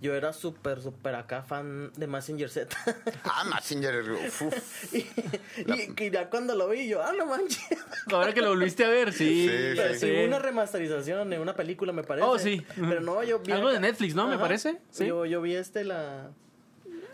[0.02, 2.76] yo era súper, súper acá fan de Massinger Z.
[3.24, 7.64] ah, Massinger, uf, y, y- y ya cuando lo vi, yo, ah, no manches.
[8.12, 9.48] Ahora que lo volviste a ver, sí.
[9.48, 10.00] Sí, Pero sí.
[10.00, 12.26] sí, hubo una remasterización en una película, me parece.
[12.26, 12.66] Oh, sí.
[12.74, 13.52] Pero no, yo vi.
[13.52, 14.26] Algo de Netflix, ¿no?
[14.26, 14.78] Me parece.
[14.90, 15.06] Sí.
[15.06, 16.30] Yo, yo vi este, la.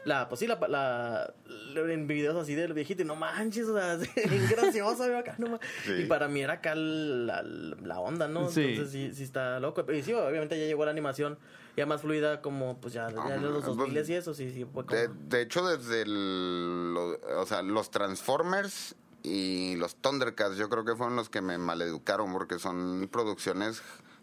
[0.04, 1.32] La, pues sí, la, la,
[1.76, 3.96] en videos así del viejito, y no manches, o sea,
[4.28, 5.92] bien gracioso, veo acá, no Sí.
[5.92, 8.48] Y para mí era acá la, la onda, ¿no?
[8.50, 8.62] Sí.
[8.62, 9.84] Entonces sí, sí está loco.
[9.92, 11.38] Y sí, obviamente ya llegó la animación
[11.76, 14.66] ya más fluida, como pues ya, ya en los pues, 2000 y eso, sí, sí,
[14.72, 14.98] fue como.
[15.00, 20.84] De, de hecho, desde el, lo- o sea, los Transformers y los Thundercats, yo creo
[20.84, 23.80] que fueron los que me maleducaron porque son producciones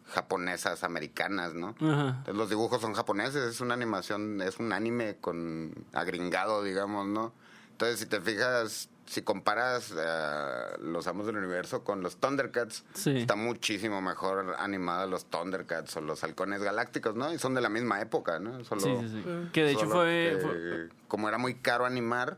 [0.10, 1.76] japonesas, americanas, ¿no?
[1.82, 2.10] Ajá.
[2.10, 7.34] Entonces, los dibujos son japoneses, es una animación, es un anime con agringado, digamos, ¿no?
[7.72, 13.20] Entonces, si te fijas, si comparas eh, los Amos del Universo con los Thundercats, Sí.
[13.20, 17.34] está muchísimo mejor animada los Thundercats o los Halcones Galácticos, ¿no?
[17.34, 18.64] Y son de la misma época, ¿no?
[18.66, 19.50] Solo, Sí, sí, sí.
[19.54, 22.38] Que de hecho Solo fue, que, fue- Como era muy caro animar,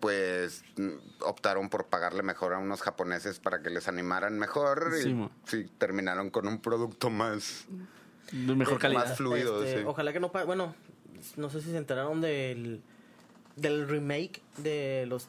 [0.00, 0.88] Pues mm,
[1.20, 4.92] optaron por pagarle mejor a unos japoneses para que les animaran mejor.
[4.94, 7.66] Sí, y sí, terminaron con un producto más,
[8.30, 9.06] de mejor Más calidad.
[9.08, 9.64] más fluido.
[9.64, 9.84] Este, sí.
[9.86, 10.74] Ojalá que no Bueno,
[11.36, 12.82] no sé si se enteraron del,
[13.56, 15.28] del remake de los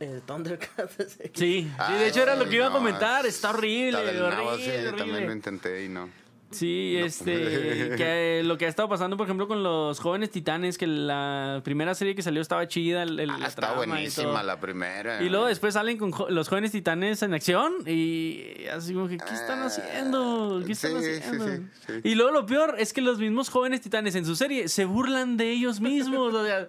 [0.00, 1.18] eh, Thundercats.
[1.34, 3.24] Sí, Ay, de hecho era lo que iba a comentar.
[3.24, 6.10] Está horrible, está nabo, horrible, sí, También lo intenté y no.
[6.56, 7.06] Sí, No.
[7.06, 11.60] este, que lo que ha estado pasando, por ejemplo, con los jóvenes titanes, que la
[11.64, 15.22] primera serie que salió estaba chida, el, el- Ah, la está buenísima la primera.
[15.22, 19.18] Y luego después salen con jo- los jóvenes titanes en acción y así como que,
[19.18, 20.62] ¿qué están Ah, haciendo?
[20.66, 21.46] ¿Qué están sí, haciendo?
[21.46, 21.92] sí, sí.
[22.04, 25.36] Y luego lo peor es que los mismos jóvenes titanes en su serie se burlan
[25.36, 26.68] de ellos mismos, o sea,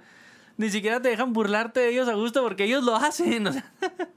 [0.57, 3.71] ni siquiera te dejan burlarte de ellos a gusto porque ellos lo hacen, o sea.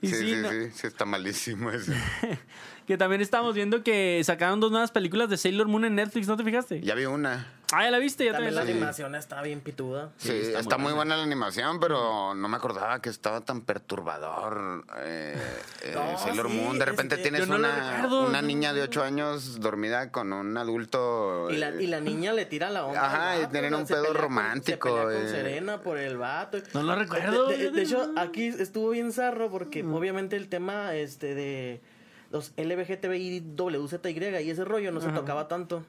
[0.00, 1.92] Y Sí, sí, no- sí, sí, está malísimo eso.
[2.86, 6.36] que también estamos viendo que sacaron dos nuevas películas de Sailor Moon en Netflix, ¿no
[6.36, 6.80] te fijaste?
[6.82, 7.46] Ya vi una.
[7.70, 10.10] Ah, ya la viste, ya También la animación está bien pituda.
[10.16, 13.60] Sí, está está, muy muy buena la animación, pero no me acordaba que estaba tan
[13.60, 15.36] perturbador eh,
[15.82, 16.78] eh, No, Sailor sí, Moon.
[16.78, 18.26] De repente tienes no una, recuerdo.
[18.26, 21.50] una niña de 8 años dormida con un adulto.
[21.50, 23.04] Y la, eh, y la niña le tira la onda.
[23.04, 25.30] Ajá, y tienen un pedo pelea con- romántico, se pelea con eh.
[25.30, 26.58] Serena por el vato.
[26.72, 27.48] No lo recuerdo.
[27.48, 31.82] De, de- de hecho, aquí estuvo bien zarro porque obviamente el tema este de
[32.30, 35.84] los LBGTBI, WZY y ese rollo no se tocaba tanto.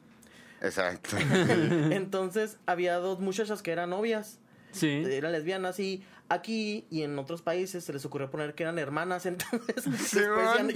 [0.62, 1.16] Exacto.
[1.92, 4.40] Entonces había dos muchachas que eran novias,
[4.72, 5.02] Sí.
[5.06, 9.26] eran lesbianas y aquí y en otros países se les ocurrió poner que eran hermanas.
[9.26, 10.20] Entonces Sí,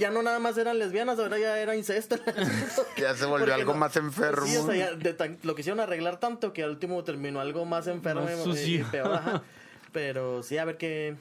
[0.00, 2.16] ya, no nada más eran lesbianas, ahora ya era incesto.
[2.96, 4.46] ya se volvió Porque algo no- más enfermo.
[4.46, 7.64] Sí, o sea, ya de tan- lo quisieron arreglar tanto que al último terminó algo
[7.66, 9.14] más enfermo Más y- y, peor.
[9.14, 9.42] ajá.
[9.92, 11.16] Pero sí, a ver qué.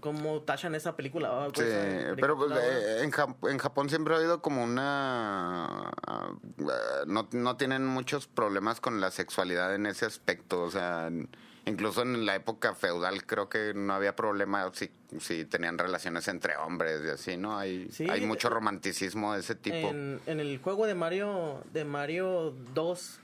[0.00, 1.28] Cómo tachan esa película.
[1.32, 4.62] ah, Sí, pues, esa pero pues, eh, en, Jap- en Japón siempre ha habido como
[4.62, 5.90] una...
[6.06, 6.32] ah,
[7.06, 11.10] no, no tienen muchos problemas con la sexualidad en ese aspecto, o sea,
[11.66, 16.56] incluso en la época feudal creo que no había problema si, si tenían relaciones entre
[16.56, 17.58] hombres y así, ¿no?
[17.58, 19.76] Hay, Sí, hay mucho eh, romanticismo de ese tipo.
[19.76, 23.20] En, en el juego de Mario, de Mario 2,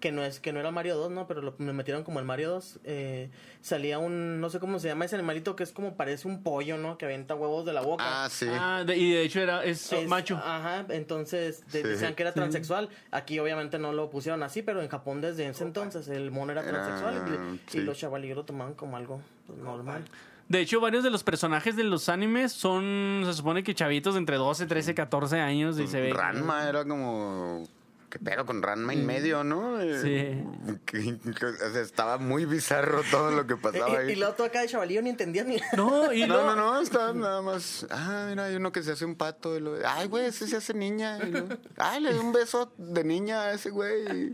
[0.00, 1.26] que no es que no era Mario 2, ¿no?
[1.26, 2.80] Pero lo me metieron como el Mario 2.
[2.84, 6.42] Eh, salía un, no sé cómo se llama ese animalito que es como parece un
[6.42, 6.98] pollo, ¿no?
[6.98, 8.02] Que avienta huevos de la boca.
[8.24, 8.46] Ah, sí.
[8.50, 10.36] Ah, de- y de hecho era es, Es- macho.
[10.36, 11.88] Ajá, entonces de- Sí.
[11.88, 12.88] decían que era transexual.
[13.10, 16.62] Aquí obviamente no lo pusieron así, pero en Japón desde ese entonces el mono era
[16.62, 17.80] transexual y, y sí.
[17.80, 20.04] los chavalillos lo tomaban como algo pues, normal.
[20.48, 24.18] De hecho, varios de los personajes de los animes son, se supone que chavitos de
[24.18, 26.12] entre 12, 13, 14 años y se ve.
[26.12, 27.68] Ranma era como.
[28.10, 29.80] ¿Qué pedo con Ranma en medio, no?
[29.80, 30.76] Eh, Sí.
[30.84, 34.12] que- que- o sea, estaba muy bizarro todo lo que pasaba y, ahí.
[34.12, 35.58] y luego todo acá de chavalillo ni entendía ni...
[35.76, 37.86] No, y No, luego- no, no, está nada más.
[37.88, 39.56] Ah, mira, hay uno que se hace un pato.
[39.56, 41.18] y lo- Ay, güey, ese se hace niña.
[41.24, 41.46] y lo-
[41.76, 44.02] Ay, le dio un beso de niña a ese güey.
[44.12, 44.32] Y,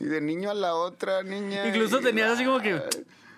[0.00, 1.68] y de niño a la otra niña.
[1.68, 2.80] Incluso y- tenías así como que.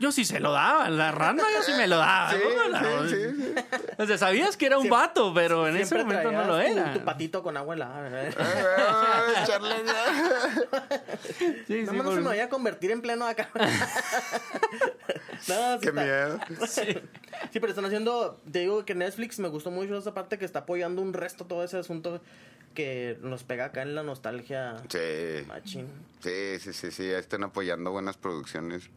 [0.04, 2.30] Yo sí se lo daba, la rana yo sí me lo daba.
[2.30, 2.36] Sí,
[2.70, 3.08] ¿no?
[3.08, 3.54] sí, sí, sí.
[3.96, 6.92] O sea, sabías que era un Siempre- vato, pero en ese momento no lo era.
[6.92, 8.34] Tu, patito con agua helada, ¿verdad?
[8.38, 9.46] Ah,
[11.38, 13.48] Sí, sí, No, no se me vaya a convertir en pleno acá.
[15.48, 16.38] no, Qué está- miedo.
[16.66, 20.58] Sí, pero están haciendo, te digo que Netflix me gustó mucho esa parte que está
[20.60, 22.20] apoyando un resto todo ese asunto
[22.74, 25.88] que nos pega acá en la nostalgia Sí, machín.
[26.20, 27.06] sí, sí, sí, sí.
[27.10, 28.90] Están apoyando buenas producciones.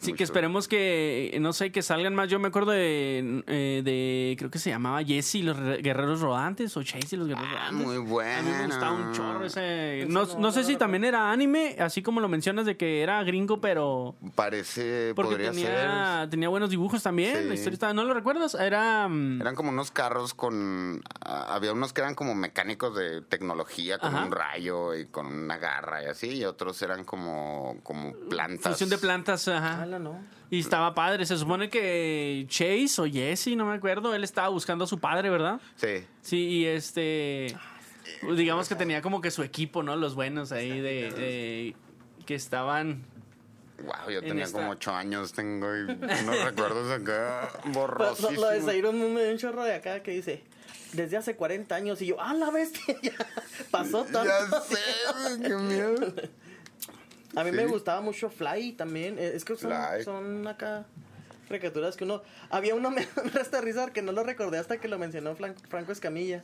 [0.00, 2.28] Sí, que esperemos que, no sé, que salgan más.
[2.30, 6.20] Yo me acuerdo de, eh, de creo que se llamaba Jesse y los Re- Guerreros
[6.20, 7.86] Rodantes o Chase y los Guerreros Ah, Rodantes.
[7.86, 8.66] muy A mí me bueno.
[8.66, 10.06] gustaba un chorro ese.
[10.08, 13.60] No, no, sé si también era anime, así como lo mencionas de que era gringo,
[13.60, 14.14] pero...
[14.36, 16.30] Parece, Porque podría tenía, ser.
[16.30, 17.36] tenía buenos dibujos también.
[17.42, 17.48] Sí.
[17.48, 18.54] La historia estaba- ¿No lo recuerdas?
[18.54, 19.08] Era...
[19.08, 21.02] mm, Eran como unos carros con...
[21.24, 24.24] había unos que eran como mecánicos de tecnología, con Ajá.
[24.26, 28.72] un rayo y con una garra y así, y otros eran como, como plantas.
[28.74, 29.86] Fusión de plantas, ajá.
[29.98, 30.20] No.
[30.50, 31.24] Y estaba padre.
[31.26, 35.30] Se supone que Chase o Jesse, no me acuerdo, él estaba buscando a su padre,
[35.30, 35.60] ¿verdad?
[35.76, 36.04] Sí.
[36.22, 37.54] Sí, y este.
[38.36, 39.94] Digamos que tenía como que su equipo, ¿no?
[39.96, 41.10] Los buenos ahí de.
[41.12, 41.76] de-
[42.26, 43.04] que estaban.
[43.84, 48.34] Wow, yo En tenía esta- como ocho años, tengo y unos recuerdos acá lo- borrosísimos.
[48.38, 50.42] lo de Zairo me me dio un chorro de acá que dice,
[50.94, 52.96] desde hace 40 años, y yo, ¡ah, la bestia!
[53.02, 53.12] Ya
[53.70, 54.24] pasó tanto.
[54.24, 56.12] Ya sé, qué miedo.
[57.36, 57.56] A mí Sí.
[57.56, 59.18] me gustaba mucho Fly también.
[59.18, 59.72] eh, Es que son,
[60.04, 60.84] son acá
[61.48, 62.22] caricaturas que uno...
[62.50, 65.54] Había uno, me da esta risa que no lo recordé hasta que lo mencionó Fran-
[65.68, 66.42] Franco Escamilla.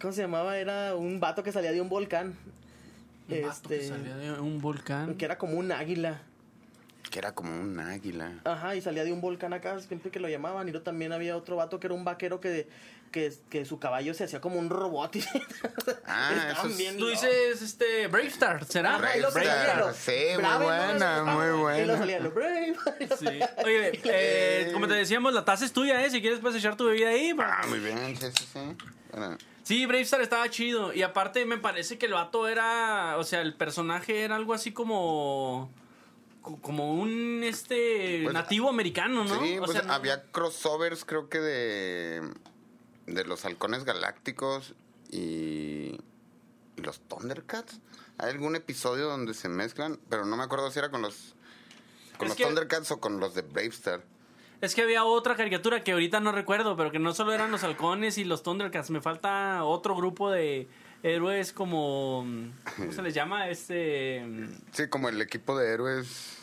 [0.00, 0.58] ¿Cómo se llamaba?
[0.58, 2.36] Era un vato que salía de un volcán.
[3.28, 5.14] Un vato que Este, salía de un volcán.
[5.16, 6.20] que era como un águila.
[7.10, 8.40] Que era como un águila.
[8.44, 10.68] Ajá, y salía de un volcán acá, siempre que lo llamaban.
[10.68, 12.68] Y luego también había otro vato que era un vaquero que,
[13.10, 15.16] que, que su caballo se hacía como un robot.
[15.16, 15.24] y-
[16.06, 18.98] Ah, Estaban eso es- bien Tú dices este Brave Star, ¿será?
[18.98, 21.98] Brave salía Star, sí, muy Brave, buena, muy buena.
[21.98, 22.74] salía lo Brave.
[23.18, 23.26] Sí.
[23.64, 26.10] Oye, eh, como te decíamos, la taza es tuya, ¿eh?
[26.10, 27.34] Si quieres puedes echar tu bebida ahí.
[27.38, 28.60] Ah, muy bien, sí, sí, sí.
[29.12, 30.92] Bueno, Sí, Brave Star estaba chido.
[30.92, 33.16] Y aparte me parece que el vato era.
[33.18, 35.70] O sea, el personaje era algo así como.
[36.42, 39.40] co- Como un este Pues, nativo americano, ¿no?
[39.40, 42.22] Sí, O pues sea, no- había crossovers, creo que de,
[43.14, 44.74] de los halcones galácticos
[45.10, 45.98] y,
[46.76, 47.78] los Thundercats.
[48.18, 51.34] Hay algún episodio donde se mezclan, pero no me acuerdo si era con los
[52.16, 54.02] con Es los que- Thundercats o con los de Bravestar.
[54.60, 57.64] Es que había otra caricatura que ahorita no recuerdo, pero que no solo eran los
[57.64, 58.90] halcones y los Thundercats.
[58.90, 60.68] Me falta otro grupo de
[61.02, 62.26] héroes como.
[62.76, 63.48] ¿Cómo se les llama?
[63.48, 64.22] Este.
[64.72, 66.39] Sí, como el equipo de héroes.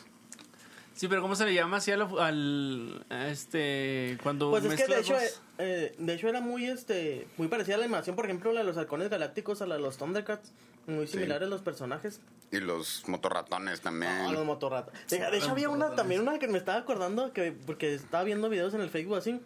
[0.98, 2.02] Sí, pero ¿cómo se le llama así al.
[2.18, 4.18] al- a este.
[4.20, 4.50] Cuando.
[4.50, 7.78] Pues es que de hecho, eh, eh, de hecho era muy este muy parecida a
[7.78, 10.50] la animación, por ejemplo, la de los halcones galácticos a la de los Thundercats,
[10.88, 12.20] muy similares los personajes.
[12.50, 14.10] Y los motorratones también.
[14.10, 14.92] Ah, los motorratas.
[15.08, 18.48] De, de hecho había una también una que me estaba acordando que porque estaba viendo
[18.48, 19.40] videos en el Facebook así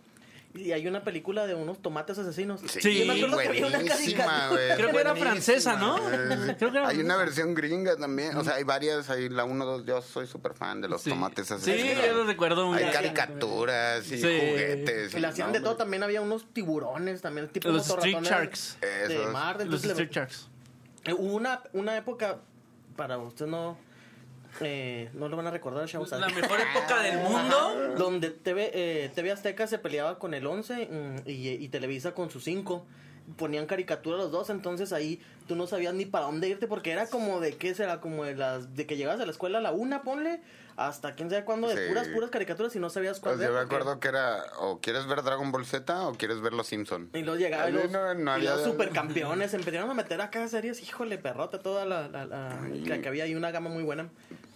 [0.54, 2.60] y hay una película de unos tomates asesinos.
[2.68, 4.76] Sí, Yo me acuerdo que había una buenísima, caricatura.
[4.76, 5.96] Creo que era francesa, ¿no?
[6.58, 8.36] Creo que era Hay una versión gringa también.
[8.36, 9.08] O sea, hay varias.
[9.10, 9.86] Hay la 1, 2.
[9.86, 11.10] Yo soy súper fan de los Sí.
[11.10, 12.04] tomates Sí, asesinos.
[12.06, 14.22] yo lo recuerdo muy Hay caricaturas y Sí.
[14.22, 15.14] juguetes.
[15.14, 18.78] Y le hacían de todo, también había unos tiburones, también tipo Los Street Sharks.
[18.80, 20.48] De Los le- Street Sharks.
[21.04, 22.38] Eh, Hubo una, una época,
[22.96, 23.76] para usted no,
[24.60, 26.10] eh, no lo van a recordar, chavos.
[26.12, 27.94] La mejor época del mundo.
[27.96, 32.30] Donde TV, eh, TV Azteca se peleaba con el 11 mm, y, y Televisa con
[32.30, 32.84] su 5.
[33.36, 37.06] Ponían caricatura los dos, entonces ahí tú no sabías ni para dónde irte porque era
[37.06, 39.70] como de qué será, como de las de que llegabas a la escuela a la
[39.70, 40.40] una, ponle,
[40.76, 41.82] hasta quién sabe cuándo, de Sí.
[41.88, 45.06] puras, puras caricaturas y no sabías cuál Pues yo me acuerdo que era o quieres
[45.06, 47.10] ver Dragon Ball Z o quieres ver Los Simpson.
[47.14, 50.82] Y luego llegaba y los, no- no y los supercampeones empezaron a meter acá series,
[50.82, 54.08] híjole, perrota, toda la, la, la- que, que había ahí una gama muy buena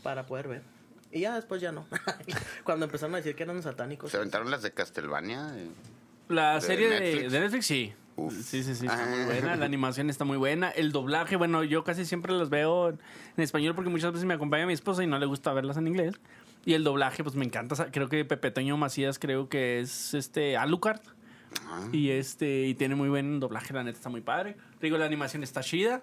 [0.07, 0.63] para poder ver.
[1.11, 1.85] Y ya después ya no.
[2.65, 4.11] Cuando empezaron a decir que eran satánicos.
[4.11, 5.53] Se aventaron las de Castlevania.
[6.29, 7.33] La ¿De serie de Netflix?
[7.33, 7.93] de Netflix, sí.
[8.17, 8.33] Uf.
[8.35, 9.27] Sí, sí, sí, está muy Ah.
[9.27, 9.57] buena.
[9.57, 10.71] La animación está muy buena.
[10.71, 12.99] El doblaje, bueno, yo casi siempre las veo en
[13.37, 16.15] español porque muchas veces me acompaña mi esposa y no le gusta verlas en inglés.
[16.65, 17.91] Y el doblaje, pues me encanta.
[17.91, 21.01] Creo que Pepe Toño Macías creo que es este Alucard.
[21.69, 21.89] Ah.
[21.93, 24.57] Y este y tiene muy buen doblaje, la neta está muy padre.
[24.81, 26.03] Digo, la animación está chida.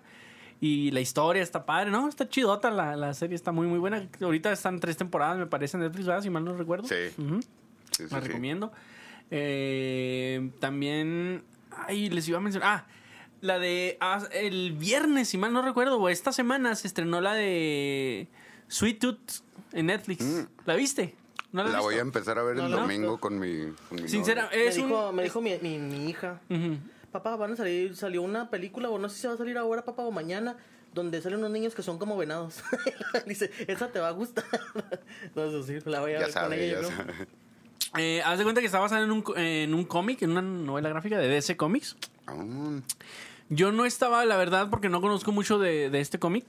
[0.65, 2.07] Y la historia está padre, ¿no?
[2.07, 4.07] Está chidota, la, la serie está muy, muy buena.
[4.21, 6.21] Ahorita están tres temporadas, me parece, en Netflix, ¿verdad?
[6.23, 6.87] Si mal no recuerdo.
[6.87, 6.95] Sí.
[7.17, 7.41] Ujú.
[7.41, 7.47] Sí,
[7.97, 8.27] sí, La sí.
[8.27, 8.71] recomiendo.
[9.29, 11.43] Eh, también.
[11.71, 12.69] Ay, les iba a mencionar.
[12.69, 12.85] Ah,
[13.41, 13.97] la de.
[13.99, 18.27] ah, el viernes, si mal no recuerdo, o esta semana se estrenó la de.
[18.69, 19.19] Sweet Tooth
[19.73, 20.23] en Netflix.
[20.23, 20.41] Mm.
[20.65, 21.15] ¿La viste?
[21.51, 22.77] ¿No La voy a empezar a ver el No, no.
[22.83, 24.63] domingo con mi, con mi Sincera, novia.
[24.63, 25.15] es me dijo, un.
[25.15, 26.77] me dijo mi, mi, mi hija, Ujú.
[27.13, 29.85] Papá, van a salir, salió una película, o no sé si va a salir ahora,
[29.85, 30.57] papá, o mañana,
[30.93, 32.61] donde salen unos niños que son como venados.
[33.25, 34.43] Dice, esa te va a gustar.
[35.23, 36.81] Entonces, sí, la voy a Ya ver con ella.
[36.81, 37.27] yo creo.
[37.97, 40.89] Eh, haz de cuenta que está basada en un, en un cómic, en una novela
[40.89, 41.95] gráfica de DC Comics.
[42.27, 42.35] Ah,
[43.49, 46.45] Yo no estaba, la verdad, porque no conozco mucho de, de este cómic.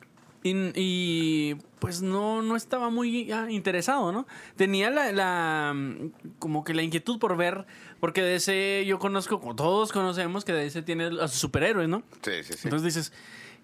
[0.47, 4.27] Y, y, pues no, no estaba muy ah, interesado, ¿no?
[4.57, 7.65] Tenía la, la, mm, como que la inquietud por ver,
[7.99, 12.03] porque DC yo conozco, como todos conocemos, que DC tiene a sus superhéroes, ¿no?
[12.23, 12.59] sí, sí, sí.
[12.65, 13.13] Entonces dices,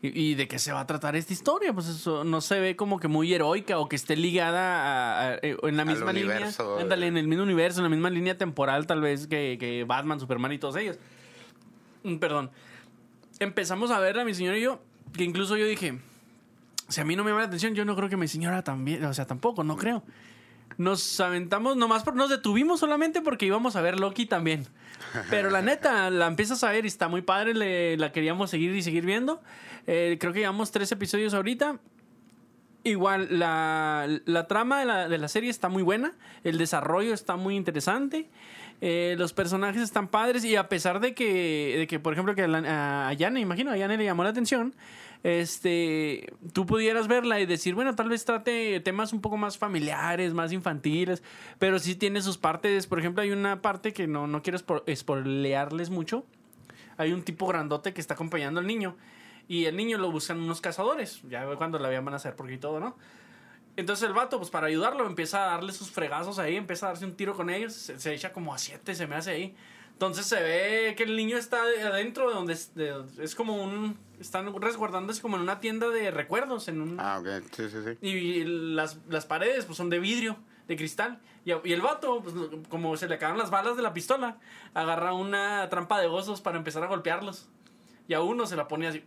[0.01, 1.75] ¿y, y de qué se va a tratar esta historia?
[1.75, 5.35] Pues eso no se ve como que muy heroica o que esté ligada a- a-
[5.43, 6.35] eh, en la misma línea.
[6.37, 6.79] universo.
[6.79, 10.19] Ándale, en el mismo universo, en la misma línea temporal tal vez que, que Batman,
[10.19, 10.99] Superman y todos ellos.
[12.05, 12.51] Mm, Perdón.
[13.39, 14.81] Empezamos a verla, mi señora y yo,
[15.13, 15.99] que incluso yo dije,
[16.91, 19.03] si a mí no me llama la atención, yo no creo que mi señora también,
[19.05, 20.03] o sea, tampoco, no creo.
[20.77, 24.67] Nos aventamos nomás, por, nos detuvimos solamente porque íbamos a ver Loki también.
[25.31, 28.75] Pero la neta, la empiezas a ver y está muy padre, le- la queríamos seguir
[28.75, 29.43] y seguir viendo.
[29.87, 31.79] Eh, creo que llevamos tres episodios ahorita.
[32.83, 36.13] Igual, la, la trama de la, de la serie está muy buena,
[36.45, 38.31] el desarrollo está muy interesante,
[38.81, 42.43] eh, los personajes están padres y a pesar de que, de que por ejemplo, que
[42.45, 44.75] a, a imagino, a Yane le llamó la atención,
[45.23, 50.33] este, tú pudieras verla y decir, bueno, tal vez trate temas un poco más familiares,
[50.35, 51.23] más infantiles,
[51.59, 54.83] pero sí tiene sus partes, por ejemplo, hay una parte que no, no quiero spo-
[54.95, 56.25] spoilearles mucho,
[56.97, 58.97] hay un tipo grandote que está acompañando al niño
[59.49, 62.57] y el niño lo buscan unos cazadores, ya cuando la vean van a hacer porque
[62.59, 62.97] todo, ¿no?
[63.77, 67.05] Entonces el vato, pues para ayudarlo, empieza a darle sus fregazos ahí, empieza a darse
[67.07, 69.55] un tiro con ellos, se, se echa como a siete, se me hace ahí.
[70.01, 73.63] Entonces se ve que el niño está de- adentro de donde es, de- es como
[73.63, 73.99] un...
[74.19, 76.99] Están resguardándose como en una tienda de recuerdos, en un...
[76.99, 77.99] Ah, ok, sí, sí, sí.
[78.01, 80.39] Y las, las paredes pues son de vidrio,
[80.69, 81.21] de cristal.
[81.45, 82.35] Y, y el vato, pues,
[82.71, 84.39] como se le acaban las balas de la pistola,
[84.73, 87.51] agarra una trampa de osos para empezar a golpearlos.
[88.09, 89.05] Y a uno se la pone así.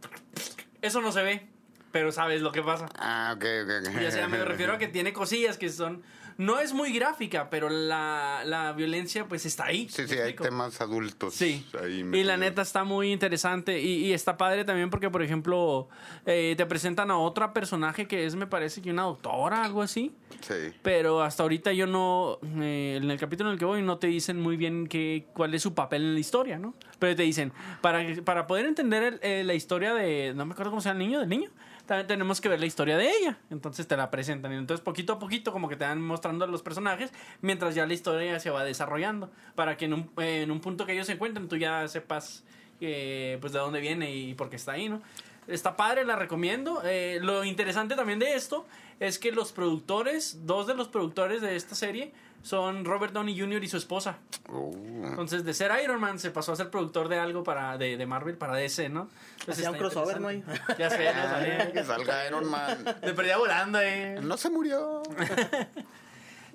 [0.84, 1.48] Eso no se ve,
[1.92, 2.88] pero sabes lo que pasa.
[3.00, 4.00] Ah, ok, ok, ok.
[4.08, 6.04] Y, sea, me refiero a que tiene cosillas que son...
[6.38, 9.88] No es muy gráfica, pero la, la violencia pues está ahí.
[9.90, 11.34] Sí, ¿me sí, hay temas adultos.
[11.34, 11.66] Sí.
[11.82, 13.80] ahí Y la neta está muy interesante.
[13.82, 15.88] Y, y está padre también porque, por ejemplo,
[16.26, 20.12] eh, te presentan a otra personaje que es, me parece que una doctora, algo así.
[20.42, 20.54] Sí.
[20.82, 24.08] Pero hasta ahorita yo no, eh, en el capítulo en el que voy, no te
[24.08, 26.74] dicen muy bien qué, cuál es su papel en la historia, ¿no?
[27.00, 30.72] Pero te dicen, para, para poder entender el- eh, la historia de, no me acuerdo
[30.72, 31.50] cómo se llama el niño, del niño,
[31.86, 33.38] también tenemos que ver la historia de ella.
[33.50, 34.54] Entonces te la presentan.
[34.54, 37.12] Y entonces poquito a poquito como que te van mostrando a los personajes,
[37.42, 39.30] mientras ya la historia se va desarrollando.
[39.56, 42.44] Para que en un, en un punto que ellos se encuentren, tú ya sepas
[42.82, 45.02] eh, pues de dónde viene y por qué está ahí, ¿no?
[45.48, 46.82] Está padre, la recomiendo.
[46.86, 48.66] Eh, lo interesante también de esto
[49.00, 52.14] es que los productores, dos de los productores de esta serie,
[52.44, 53.64] son Robert Downey Jr.
[53.64, 54.18] y su esposa.
[54.50, 54.72] Oh.
[55.04, 58.06] Entonces, de ser Iron Man, se pasó a ser productor de algo para de, de
[58.06, 59.10] Marvel, para DC, ¿no?
[59.40, 60.30] Entonces, Hacía un crossover, ¿no?
[60.78, 61.72] Ya sé, no Ah, sabía.
[61.72, 62.84] que salga Iron Man.
[63.02, 64.20] Me perdía volando, eh.
[64.22, 65.02] No se murió.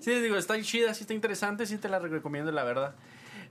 [0.01, 2.95] Sí, digo, está chida, sí está interesante, sí te la recomiendo, la verdad.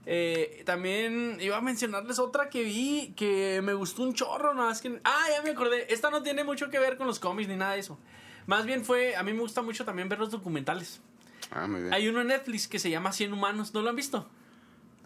[0.06, 4.80] Eh, también iba a mencionarles otra que vi que me gustó un chorro, nada más
[4.80, 4.98] que...
[5.04, 5.92] Ah, ya me acordé.
[5.92, 7.98] Esta no tiene mucho que ver con los cómics ni nada de eso.
[8.46, 9.14] Más bien fue...
[9.14, 11.02] A mí me gusta mucho también ver los documentales.
[11.50, 11.92] Ah, muy bien.
[11.94, 13.72] Hay uno en Netflix que se llama 100 Humanos.
[13.74, 14.28] ¿No lo han visto?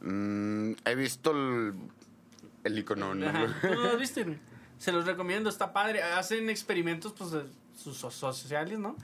[0.01, 1.75] Mm, he visto el,
[2.65, 3.15] el icono.
[3.15, 3.31] ¿no?
[3.61, 4.21] ¿Tú lo has visto?
[4.79, 6.03] Se los recomiendo, está padre.
[6.03, 7.45] Hacen experimentos pues, de
[7.77, 8.97] sus so- sociales, ¿no?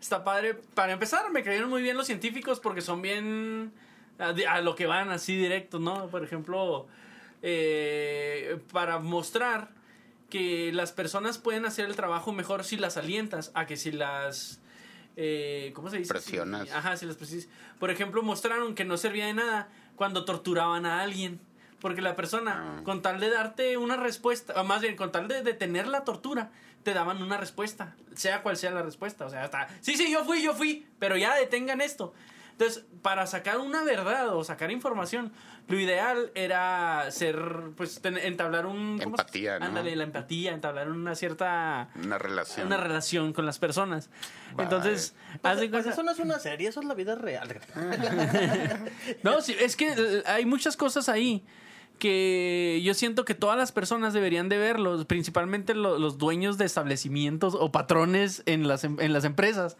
[0.00, 0.54] Está padre.
[0.74, 3.72] Para empezar, me cayeron muy bien los científicos porque son bien
[4.18, 6.06] a, di- a lo que van, así directos, ¿no?
[6.08, 6.86] Por ejemplo,
[7.42, 9.68] eh, para mostrar
[10.30, 14.60] que las personas pueden hacer el trabajo mejor si las alientas a que si las...
[15.16, 16.08] eh, ¿Cómo se dice?
[16.12, 16.68] Presionas.
[16.68, 17.48] Si- ajá, si las presionas.
[17.78, 21.40] Por ejemplo, mostraron que no servía de nada cuando torturaban a alguien.
[21.80, 22.82] Porque la persona, Ah.
[22.84, 26.50] con tal de darte una respuesta, o más bien, con tal de detener la tortura,
[26.82, 29.26] te daban una respuesta, sea cual sea la respuesta.
[29.26, 32.14] O sea, hasta, sí, sí, yo fui, yo fui, pero ya detengan esto.
[32.58, 35.30] Entonces, para sacar una verdad o sacar información,
[35.68, 37.36] lo ideal era ser,
[37.76, 38.98] pues, ten- entablar un...
[39.02, 39.66] ¿cómo se- Empatía, ¿no?
[39.66, 41.90] Ándale, la empatía, entablar una cierta...
[42.02, 42.66] Una relación.
[42.68, 44.08] Una relación con las personas.
[44.58, 47.60] Entonces, Pues, pues eso no es una serie, eso es la vida real.
[49.22, 51.44] No, sí, es que eh, hay muchas cosas ahí
[51.98, 56.64] que yo siento que todas las personas deberían de verlos, principalmente lo- los dueños de
[56.66, 59.76] establecimientos o patrones en las, em- en las empresas,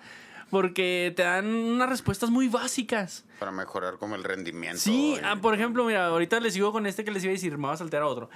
[0.50, 3.24] porque te dan unas respuestas muy básicas.
[3.38, 4.78] Para mejorar como el rendimiento.
[4.78, 7.56] Sí, ah, por ejemplo, mira, ahorita les sigo con este que les iba a decir,
[7.58, 8.30] me voy a saltear a otro.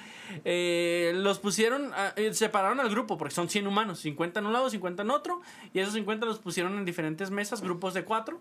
[0.45, 4.53] Eh, los pusieron, ah, eh, separaron al grupo, porque son 100 humanos, 50 en un
[4.53, 5.41] lado, 50 en otro,
[5.73, 8.41] y esos 50 los pusieron en diferentes mesas, grupos de cuatro.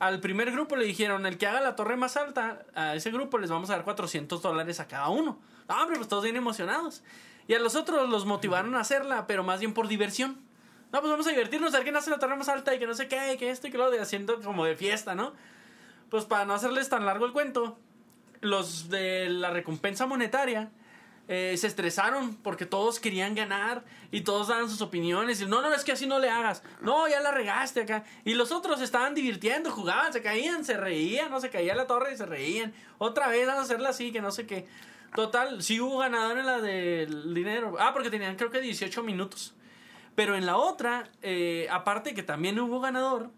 [0.00, 3.38] Al primer grupo le dijeron, el que haga la torre más alta, a ese grupo
[3.38, 5.38] les vamos a dar 400 dólares a cada uno.
[5.68, 7.04] Ah, hombre, pues todos bien emocionados.
[7.46, 10.38] Y a los otros los motivaron a hacerla, pero más bien por diversión.
[10.94, 12.86] No, pues vamos a divertirnos, a ver quién hace la torre más alta y que
[12.86, 15.32] no sé qué, que esto y que lo de haciendo como de fiesta, ¿no?
[16.08, 17.76] Pues para no hacerles tan largo el cuento,
[18.42, 20.70] los de la recompensa monetaria
[21.26, 23.82] eh, se estresaron porque todos querían ganar
[24.12, 25.40] y todos daban sus opiniones.
[25.40, 26.62] Y no, no, es que así no le hagas.
[26.80, 28.04] No, ya la regaste acá.
[28.24, 32.14] Y los otros estaban divirtiendo, jugaban, se caían, se reían, no se caía la torre
[32.14, 32.72] y se reían.
[32.98, 34.68] Otra vez vamos a hacerla así, que no sé qué.
[35.16, 37.74] Total, sí hubo ganador en la del dinero.
[37.80, 39.54] Ah, porque tenían creo que 18 minutos.
[40.14, 43.30] Pero en la otra, eh, aparte que también hubo ganador,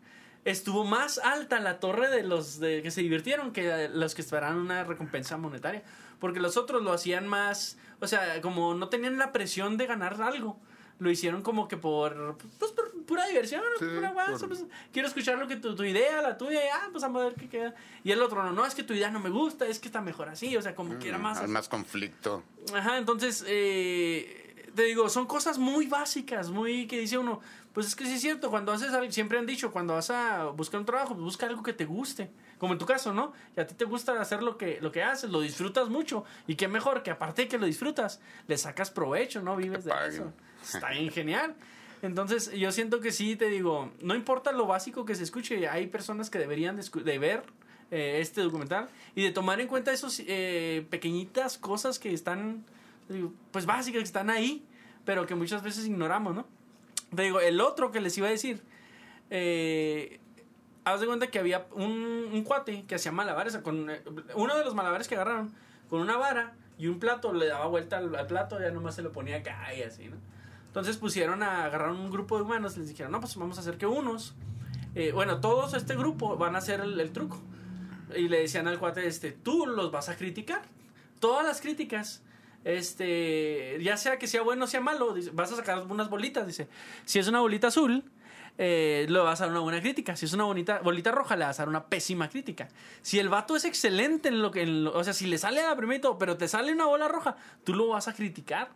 [0.45, 4.59] estuvo más alta la torre de los de, que se divirtieron que los que esperaban
[4.59, 5.83] una recompensa monetaria.
[6.21, 10.21] Porque los otros lo hacían más, o sea, como no tenían la presión de ganar
[10.23, 10.59] algo.
[10.99, 14.65] Lo hicieron como que por, pues, por pura diversión, Sí, pura guasa, por- pues,
[14.95, 17.35] quiero escuchar lo que tu, tu idea, la tuya, y ah, pues vamos a ver
[17.35, 17.75] qué queda.
[18.03, 20.01] Y el otro, no, no, es que tu idea no me gusta, es que está
[20.01, 21.39] mejor así, o sea, como que era más...
[21.39, 22.45] Mm, Hay más conflicto.
[22.75, 24.46] Ajá, entonces, eh,
[24.77, 27.41] te digo, son cosas muy básicas, muy que dice uno,
[27.73, 30.47] pues es que sí es cierto, cuando haces algo, siempre han dicho, cuando vas a
[30.47, 33.33] buscar un trabajo, pues busca algo que te guste, como en tu caso, ¿no?
[33.57, 36.55] Y a ti te gusta hacer lo que, lo que haces, lo disfrutas mucho, y
[36.55, 39.57] qué mejor que aparte de que lo disfrutas, le sacas provecho, ¿no?
[39.57, 40.33] Vives de eso.
[40.63, 41.57] Está bien genial.
[42.03, 45.87] Entonces, yo siento que sí, te digo, no importa lo básico que se escuche, hay
[45.87, 47.43] personas que deberían de, ver
[47.91, 52.65] eh, este documental y de tomar en cuenta esos eh, pequeñitas cosas que están,
[53.51, 54.67] pues básicas, que están ahí,
[55.05, 56.47] pero que muchas veces ignoramos, ¿no?
[57.15, 58.63] Te digo, el otro que les iba a decir,
[59.31, 60.21] eh,
[60.85, 64.03] haz de cuenta que había un, un cuate que hacía malabares, con eh,
[64.35, 65.55] uno de los malabares que agarraron,
[65.89, 69.03] con una vara y un plato, le daba vuelta al, al plato, ya nomás se
[69.03, 70.11] lo ponía acá y así.
[70.67, 73.61] Entonces pusieron a agarrar un grupo de humanos y les dijeron, no, pues vamos a
[73.63, 74.35] hacer que unos,
[74.95, 77.41] eh, bueno, todos este grupo van a hacer el, el truco.
[78.15, 80.63] Y le decían al cuate, este, tú los vas a criticar.
[81.19, 82.23] Todas las críticas,
[82.67, 86.67] este, ya sea que sea bueno o sea malo, vas a sacar unas bolitas, dice.
[87.05, 88.03] Si es una bolita azul,
[88.59, 90.17] eh, le vas a dar una buena crítica.
[90.17, 92.69] Si es una bonita, bolita roja, le vas a dar una pésima crítica.
[93.03, 95.77] Si el vato es excelente en lo que, o sea, si le sale a la
[95.77, 98.71] primera y todo, pero te sale una bola roja, tú lo vas a criticar.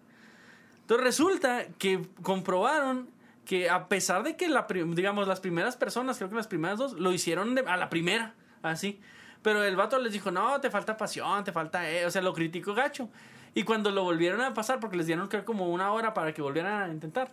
[0.82, 3.10] Entonces resulta que comprobaron
[3.44, 6.92] que a pesar de que la, digamos las primeras personas, creo que las primeras dos,
[6.92, 9.00] lo hicieron a la primera, así.
[9.42, 11.90] Pero el vato les dijo, no, te falta pasión, te falta...
[11.90, 13.08] eh", O sea, lo criticó gacho.
[13.54, 16.40] Y cuando lo volvieron a pasar, porque les dieron creo como una hora para que
[16.42, 17.32] volvieran a intentar,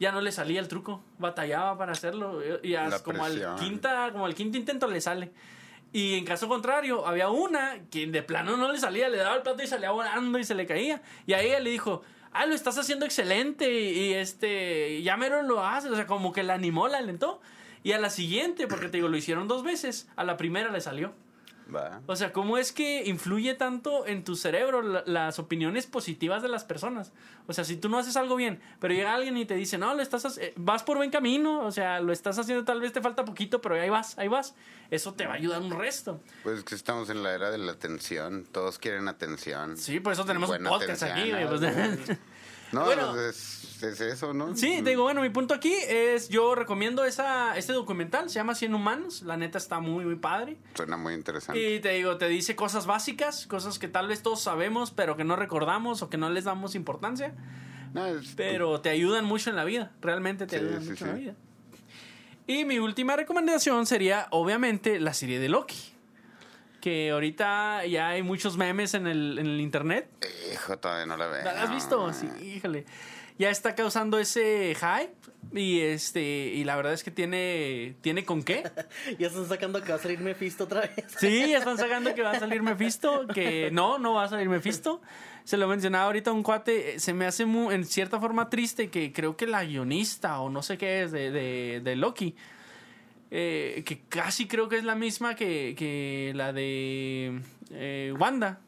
[0.00, 1.02] ya no le salía el truco.
[1.18, 2.40] Batallaba para hacerlo.
[2.62, 5.32] Y as- como, al quinta, como al quinto intento le sale.
[5.92, 9.42] Y en caso contrario, había una que de plano no le salía, le daba el
[9.42, 11.02] plato y salía volando y se le caía.
[11.26, 15.42] Y a ella le dijo, ah, lo estás haciendo excelente y, y, este, ya mero
[15.42, 15.90] lo haces.
[15.92, 17.40] O sea, como que la animó, la alentó.
[17.84, 20.80] Y a la siguiente, porque te digo, lo hicieron dos veces, a la primera le
[20.80, 21.12] salió.
[21.74, 22.02] Va.
[22.06, 26.48] O sea, ¿cómo es que influye tanto en tu cerebro la- las opiniones positivas de
[26.48, 27.12] las personas?
[27.46, 29.94] O sea, si tú no haces algo bien, pero llega alguien y te dice, no,
[29.94, 33.00] lo estás eh, vas por buen camino, o sea, lo estás haciendo, tal vez te
[33.00, 34.54] falta poquito, pero ahí vas, ahí vas.
[34.90, 36.20] Eso te va a ayudar un resto.
[36.42, 38.44] Pues que estamos en la era de la atención.
[38.52, 39.76] Todos quieren atención.
[39.78, 42.18] Sí, por eso tenemos un podcast aquí, atención, pues.
[42.72, 43.18] No, Bueno.
[43.20, 44.56] es, es eso, ¿no?
[44.56, 48.54] Sí, te digo, bueno, mi punto aquí es, yo recomiendo esa, este documental, se llama
[48.54, 50.56] 100 Humanos, la neta está muy, muy padre.
[50.74, 51.60] Suena muy interesante.
[51.74, 55.24] Y te digo, te dice cosas básicas, cosas que tal vez todos sabemos, pero que
[55.24, 57.34] no recordamos o que no les damos importancia.
[57.92, 61.04] No, es- pero te ayudan mucho en la vida, realmente te Sí, ayudan sí, mucho
[61.06, 61.34] en la vida.
[62.46, 65.76] Y mi última recomendación sería, obviamente, la serie de Loki.
[66.80, 70.06] Que ahorita ya hay muchos memes en el, en el internet.
[70.52, 71.42] Hijo, todavía no la veo.
[71.42, 72.12] ¿La has visto?
[72.12, 72.84] Sí, híjole.
[73.38, 75.14] Ya está causando ese hype.
[75.52, 78.64] Y este, y la verdad es que tiene, tiene con qué.
[79.18, 81.04] Ya están sacando que va a salir Mephisto otra vez.
[81.18, 84.48] Sí, ya están sacando que va a salir Mephisto, que no, no va a salir
[84.48, 85.00] Mephisto.
[85.44, 89.12] Se lo mencionaba ahorita un cuate, se me hace mu- en cierta forma triste que
[89.12, 92.34] creo que la guionista o no sé qué es de, de, de Loki
[93.30, 98.60] eh, que casi creo que es la misma que, que la de eh, Wanda,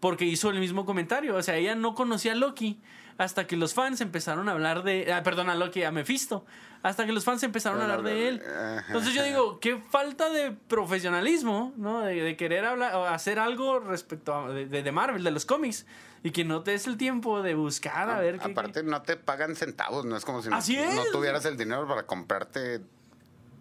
[0.00, 1.34] porque hizo el mismo comentario.
[1.36, 2.80] O sea, ella no conocía a Loki
[3.22, 5.12] hasta que los fans empezaron a hablar de.
[5.12, 6.44] Ah, perdón, a Loki, a Mephisto.
[6.82, 8.42] Hasta que los fans empezaron a hablar de él.
[8.88, 12.00] Entonces yo digo, qué falta de profesionalismo, ¿no?
[12.00, 15.86] De, de querer hablar, hacer algo respecto a de, de Marvel, de los cómics.
[16.24, 18.50] Y que no te des el tiempo de buscar a ver qué.
[18.52, 20.68] Aparte, no te pagan centavos, no es como si no- es.
[20.94, 22.80] no tuvieras el dinero para comprarte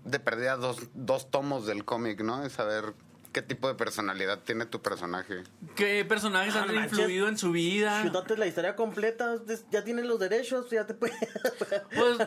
[0.03, 2.43] de perdida dos, dos tomos del cómic, ¿no?
[2.43, 2.93] Es saber
[3.31, 5.43] qué tipo de personalidad tiene tu personaje.
[5.75, 6.97] qué personajes Ah, han manches.
[6.99, 8.01] influido en su vida.
[8.03, 9.35] Chutate la historia completa,
[9.71, 11.15] ya tienes los derechos, ya te puedes...
[11.95, 12.17] Pues,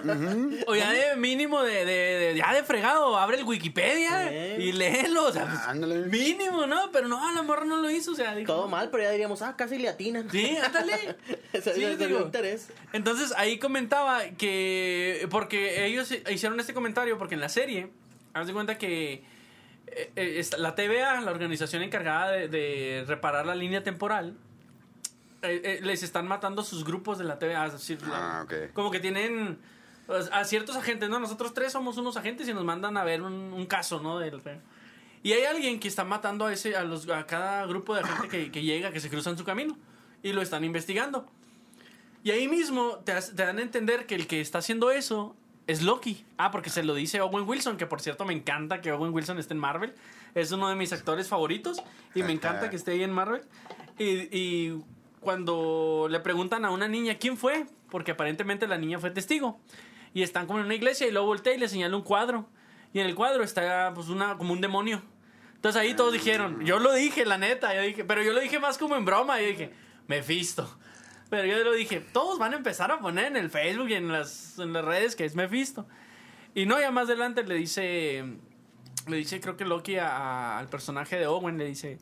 [0.66, 4.62] o ya de mínimo de, de, de- ya de fregado, abre el Wikipedia Sí.
[4.62, 6.06] y léelo, o sea, pues, Ándale.
[6.06, 6.90] mínimo, ¿no?
[6.92, 9.42] Pero no, la morra no lo hizo, o sea, dijo, Todo mal, pero ya diríamos,
[9.42, 10.30] ah, casi le atinan.
[10.30, 11.16] Sí, ándale.
[11.74, 12.20] Sí, digo.
[12.20, 12.68] interés.
[12.92, 17.90] Entonces ahí comentaba que, porque ellos hicieron este comentario, porque en la serie,
[18.32, 19.22] haz de cuenta que
[20.58, 24.36] la TVA, la organización encargada de, de reparar la línea temporal,
[25.42, 27.66] eh, eh, les están matando sus grupos de la TVA.
[27.66, 28.72] Es decir, Ah, ok.
[28.72, 29.58] como que tienen
[30.06, 31.18] pues, a ciertos agentes, ¿no?
[31.20, 34.18] Nosotros tres somos unos agentes y nos mandan a ver un, un caso, ¿no?
[34.18, 34.40] Del,
[35.22, 38.28] y hay alguien que está matando a, ese, a, los, a cada grupo de gente
[38.28, 39.76] que, que llega, que se cruza en su camino.
[40.22, 41.26] Y lo están investigando.
[42.22, 45.34] Y ahí mismo te, te dan a entender que el que está haciendo eso
[45.66, 46.24] es Loki.
[46.36, 49.38] Ah, porque se lo dice Owen Wilson, que por cierto me encanta que Owen Wilson
[49.38, 49.94] esté en Marvel.
[50.34, 51.82] Es uno de mis actores favoritos
[52.14, 53.42] y me encanta que esté ahí en Marvel.
[53.98, 54.82] Y, y
[55.20, 59.60] cuando le preguntan a una niña quién fue, porque aparentemente la niña fue testigo,
[60.12, 62.48] y están como en una iglesia y luego voltea y le señala un cuadro.
[62.92, 65.02] Y en el cuadro está pues una como un demonio.
[65.56, 68.60] Entonces ahí todos dijeron, yo lo dije, la neta, yo dije, pero yo lo dije
[68.60, 69.72] más como en broma, yo dije,
[70.06, 70.78] Mephisto.
[71.34, 74.12] Pero yo lo dije, todos van a empezar a poner en el Facebook y en
[74.12, 75.84] las, en las redes que es Mephisto.
[76.54, 78.22] Y no, ya más adelante le dice,
[79.08, 81.98] le dice creo que Loki a- a- al personaje de Owen, le dice,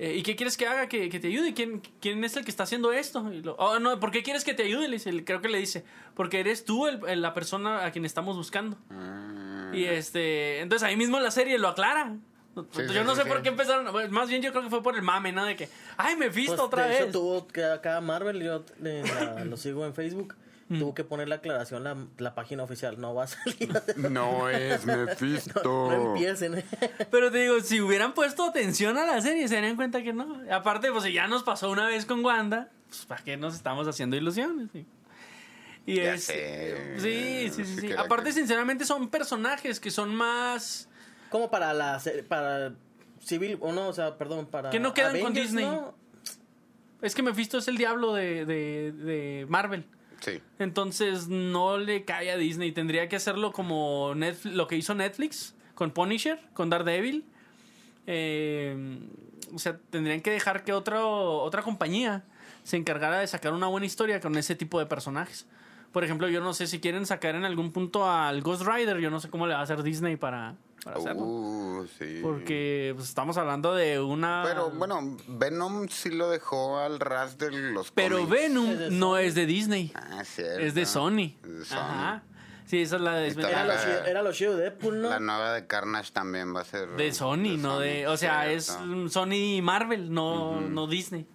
[0.00, 0.88] eh, ¿y qué quieres que haga?
[0.88, 1.54] Que, que te ayude.
[1.54, 3.32] ¿Quién, ¿Quién es el que está haciendo esto?
[3.32, 4.88] Y lo, oh, no, ¿por qué quieres que te ayude?
[4.88, 5.84] Le dice, creo que le dice,
[6.16, 8.76] porque eres tú el- el- la persona a quien estamos buscando.
[8.90, 12.16] Ah, Y este, entonces ahí mismo la serie lo aclara.
[12.72, 13.28] Sí, yo sí, no sé sí.
[13.28, 15.44] por qué empezaron, más bien yo creo que fue por el mame, ¿no?
[15.44, 17.12] De que, ay, me visto Pues, otra de hecho, vez.
[17.12, 20.34] tuvo que acá Marvel, yo eh, la- lo sigo en Facebook,
[20.70, 20.80] Mm.
[20.80, 23.70] tuvo que poner la aclaración la, la página oficial, no va a salir.
[23.96, 25.62] No es Mephisto.
[25.64, 26.62] no, no empiecen.
[27.10, 30.42] Pero te digo, si hubieran puesto atención a la serie, se darían cuenta que no.
[30.52, 33.88] Aparte, pues si ya nos pasó una vez con Wanda, pues ¿para qué nos estamos
[33.88, 34.68] haciendo ilusiones?
[35.86, 36.24] Y Ya es.
[36.24, 36.76] sé.
[36.98, 37.80] Sí, sí, sí.
[37.80, 37.92] sí.
[37.92, 40.87] Aparte, que- sinceramente, son personajes que son más.
[41.30, 42.72] Como para la se- para
[43.20, 45.64] Civil, o no, o sea, perdón, para Que no quedan con Disney.
[45.64, 45.94] ¿no?
[47.02, 49.84] Es que Mephisto es el diablo de, de, de Marvel.
[50.20, 50.40] Sí.
[50.58, 52.72] Entonces no le cae a Disney.
[52.72, 57.24] Tendría que hacerlo como Netflix, lo que hizo Netflix con Punisher, con Daredevil.
[58.06, 58.98] Eh,
[59.54, 62.24] o sea, tendrían que dejar que otro, otra compañía
[62.64, 65.46] se encargara de sacar una buena historia con ese tipo de personajes.
[65.92, 68.98] Por ejemplo, yo no sé si quieren sacar en algún punto al Ghost Rider.
[68.98, 71.22] Yo no sé cómo le va a hacer Disney para, para hacerlo.
[71.22, 72.20] Uh, sí.
[72.22, 74.42] Porque pues, estamos hablando de una...
[74.44, 78.30] Pero bueno, Venom sí lo dejó al ras de los Pero cómics.
[78.30, 79.92] Venom Es de no es de Disney.
[79.94, 80.60] Ah, cierto.
[80.60, 81.34] Es de Sony.
[81.42, 81.76] Es de Sony.
[81.78, 82.22] Ajá.
[82.66, 83.64] Sí, esa es la desventaja.
[83.64, 85.08] Era la- lo, era lo chido de Deadpool, ¿no?
[85.08, 88.06] La nueva de Carnage también va a ser De Sony, no de.
[88.08, 88.84] O sea, es cierto.
[88.84, 91.26] mm, Sony y Marvel, no, no Disney.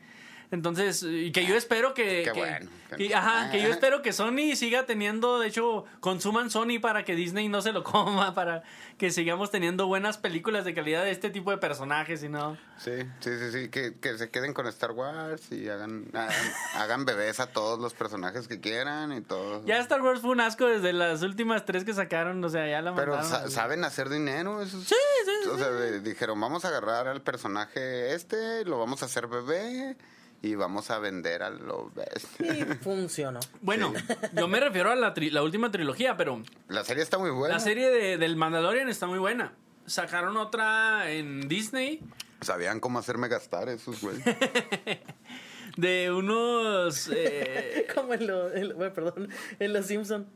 [0.53, 2.21] Entonces, y que yo espero que.
[2.25, 6.51] Qué que- bueno, que ajá, que yo espero que Sony siga teniendo, de hecho, consuman
[6.51, 8.61] Sony para que Disney no se lo coma, para
[8.99, 12.55] que sigamos teniendo buenas películas de calidad de este tipo de personajes y no.
[12.77, 12.91] Sí,
[13.21, 16.29] sí, sí, sí, que, que se queden con Star Wars y hagan, hagan,
[16.75, 19.65] hagan bebés a todos los personajes que quieran y todo.
[19.65, 22.83] Ya Star Wars fue un asco desde las últimas tres que sacaron, o sea, ya
[22.83, 24.61] la Pero sa- saben hacer dinero.
[24.61, 24.93] Eso Sí,
[25.25, 29.25] sí, O sea, de- dijeron, vamos a agarrar al personaje este, lo vamos a hacer
[29.25, 29.97] bebé
[30.43, 32.53] y vamos a vender a lo bestia.
[32.53, 33.39] Y funcionó.
[33.61, 33.91] Bueno,
[34.33, 37.55] yo me refiero a la, tri- la última trilogía, pero La serie está muy buena.
[37.55, 39.53] la serie de, del Mandalorian está muy buena.
[39.87, 41.99] Sacaron otra en Disney
[42.41, 44.17] Sabían cómo hacerme gastar esos, güey.
[45.77, 47.09] de unos...
[47.13, 49.29] eh, Como en los, bueno, perdón,
[49.59, 50.27] en los Simpson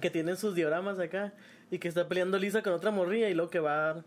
[0.00, 1.32] que tienen sus dioramas acá
[1.70, 4.02] y que está peleando Lisa con otra morrilla y luego que va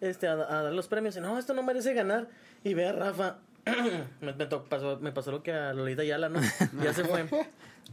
[0.00, 2.28] este, a, a dar los premios y no, esto no merece ganar
[2.62, 3.38] y ve a Rafa
[4.20, 6.40] me, me to- pasó, me pasó lo que a Lolita Yala, ¿no?
[6.82, 7.26] Ya se fue.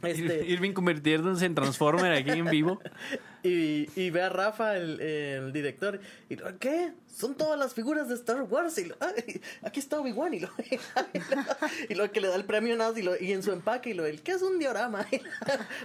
[0.02, 2.82] Este, Irving convirtiéndose en Transformer aquí en vivo.
[3.44, 6.92] y, y ve a Rafa, el, el director, y lo, ¿qué?
[7.08, 8.78] Son todas las figuras de Star Wars.
[8.80, 10.34] Y lo, "Ay, aquí está Obi-Wan.
[10.34, 10.50] Y lo,
[11.90, 13.94] y lo que le da el premio nada, y, lo, y en su empaque, y
[13.94, 15.06] lo, el, ¿qué es un diorama?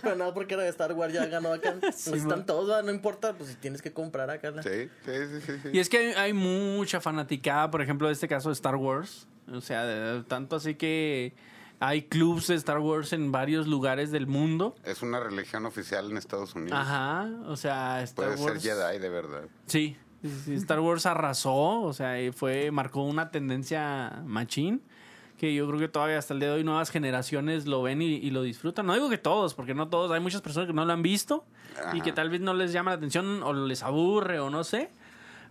[0.03, 1.74] Pero nada, porque era de Star Wars, ya ganó acá.
[1.80, 2.82] Pues están todos, ¿verdad?
[2.82, 4.53] no importa, pues si tienes que comprar acá.
[4.64, 5.12] sí, sí,
[5.47, 5.68] sí, sí.
[5.74, 9.28] Y es que hay, hay mucha fanaticada, por ejemplo, de este caso de Star Wars.
[9.53, 11.34] O sea, de- tanto así que
[11.80, 14.74] hay clubs de Star Wars en varios lugares del mundo.
[14.84, 16.78] Es una religión oficial en Estados Unidos.
[16.78, 18.62] Ajá, o sea, Star Puede Wars.
[18.62, 19.42] ser Jedi, de verdad.
[19.66, 19.96] Sí,
[20.49, 24.82] Star Wars arrasó, o sea, fue marcó una tendencia machín
[25.38, 28.14] que yo creo que todavía hasta el día de hoy nuevas generaciones lo ven y,
[28.16, 28.86] y lo disfrutan.
[28.86, 31.44] No digo que todos, porque no todos, hay muchas personas que no lo han visto
[31.94, 34.90] y que tal vez no les llama la atención o les aburre o no sé.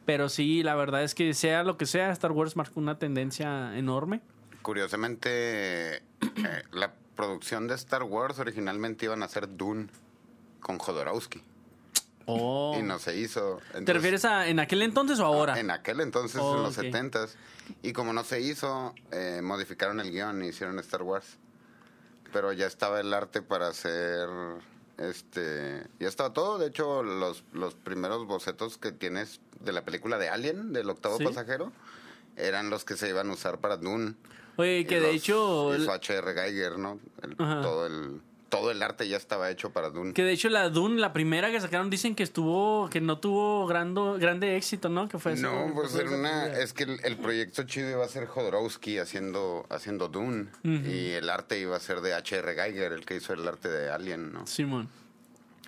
[0.08, 3.78] Pero sí, la verdad es que sea lo que sea, Star Wars marcó una tendencia
[3.78, 4.22] enorme.
[4.62, 9.88] Curiosamente, eh, la producción de Star Wars originalmente iban a ser Dune
[10.62, 11.43] con Jodorowsky.
[12.26, 12.78] Oh.
[12.80, 13.60] Y no se hizo.
[13.86, 15.60] ¿Te refieres a en aquel entonces o ahora?
[15.60, 16.86] En aquel entonces, Oh, en los ok.
[16.86, 17.36] setentas.
[17.84, 21.38] Y como no se hizo, eh, modificaron el guion y hicieron Star Wars.
[22.32, 24.30] Pero ya estaba el arte para hacer...
[24.97, 26.58] Este, ya estaba todo.
[26.60, 31.18] De hecho, los, los primeros bocetos que tienes de la película de Alien, del octavo
[31.18, 31.24] Sí.
[31.24, 31.72] pasajero,
[32.36, 34.16] eran los que se iban a usar para Dune.
[34.58, 35.76] Oye, que de hecho...
[35.76, 36.34] hizo H.R.
[36.34, 36.99] Geiger, ¿no?
[37.22, 40.14] El- todo el todo el arte ya estaba hecho para Dune.
[40.14, 43.68] Que de hecho la Dune, la primera que sacaron, dicen que estuvo, que no tuvo
[43.68, 45.10] grande, grande éxito, ¿no?
[45.10, 45.51] Que fue eso.
[45.51, 46.64] No, pues era una, película.
[46.64, 51.30] es que el, el proyecto chido iba a ser Jodorowsky haciendo, haciendo Dune y el
[51.30, 52.55] arte iba a ser de H.R.
[52.55, 54.47] Geiger, el que hizo el arte de Alien, ¿no?
[54.47, 54.88] Simón.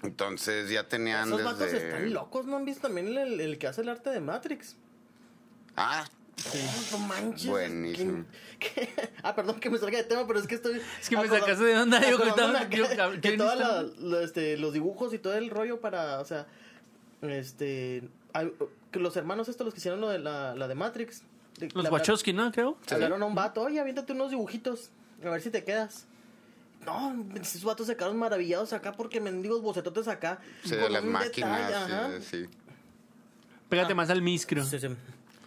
[0.04, 1.88] Entonces ya tenían Esos vatos desde...
[1.90, 4.76] están locos, ¿no han visto también el, el que hace el arte de Matrix?
[5.76, 6.06] Ah,
[6.92, 7.48] No manches.
[7.48, 8.26] Buenísimo.
[8.60, 9.10] ¿Qué- qué?
[9.24, 10.82] Ah, perdón que me salga de tema, pero es que estoy.
[11.02, 12.36] Es que me sacaste de onda, yo yo-
[13.22, 16.20] que la- este, los dibujos y todo el rollo para.
[16.22, 16.48] O sea,
[17.22, 18.08] este.
[18.34, 18.54] hay-
[18.92, 21.24] que los hermanos estos, los que hicieron lo de la, la de Matrix.
[21.60, 22.52] de- Los la- Wachowski, ¿no?
[22.52, 22.78] Creo.
[22.90, 24.92] Hablaron a un vato, oye, aviéntate unos dibujitos,
[25.24, 26.06] a ver si te quedas.
[26.86, 30.40] No, esos vatos se quedaron maravillados acá porque mendigos bocetotes acá.
[30.64, 32.50] sí, de con las un máquinas, detalle, sí, sí.
[33.70, 34.64] Pégate más al miscro.
[34.64, 34.88] Sí, sí.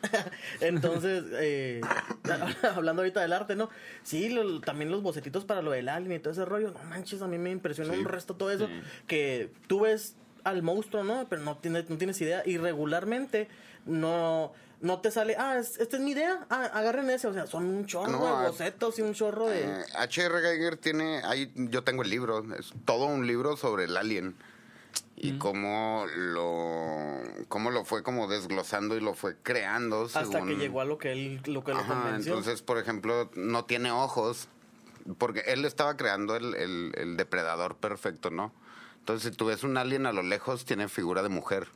[0.61, 1.81] Entonces, eh,
[2.75, 3.71] hablando ahorita del arte, ¿no?
[4.03, 6.73] Sí, lo- también los bocetitos para lo del alien y todo ese rollo.
[6.73, 7.99] No manches, a mí me impresionó Sí.
[8.01, 8.69] un resto todo eso.
[9.07, 11.27] Que tú ves al monstruo, ¿no?
[11.29, 12.43] Pero no tienes, no tienes idea.
[12.45, 13.49] Y regularmente
[13.87, 14.53] no,
[14.83, 16.47] no te sale, ah, es- esta es mi idea.
[16.51, 17.27] Ah, agarren ese.
[17.29, 19.63] O sea, son un chorro No, de bocetos y un chorro de...
[19.65, 20.41] Eh, H.R.
[20.41, 24.35] Geiger tiene, ahí yo tengo el libro, es todo un libro sobre el alien
[25.17, 30.55] y cómo lo cómo lo fue como desglosando y lo fue creando hasta según- que
[30.57, 32.33] llegó a lo que él lo que lo convenció.
[32.35, 34.49] entonces, por ejemplo, no tiene ojos,
[35.19, 38.53] porque él estaba creando el, el- el depredador perfecto, ¿no?
[38.99, 41.69] Entonces, si tú ves un alien a lo lejos, tiene figura de mujer.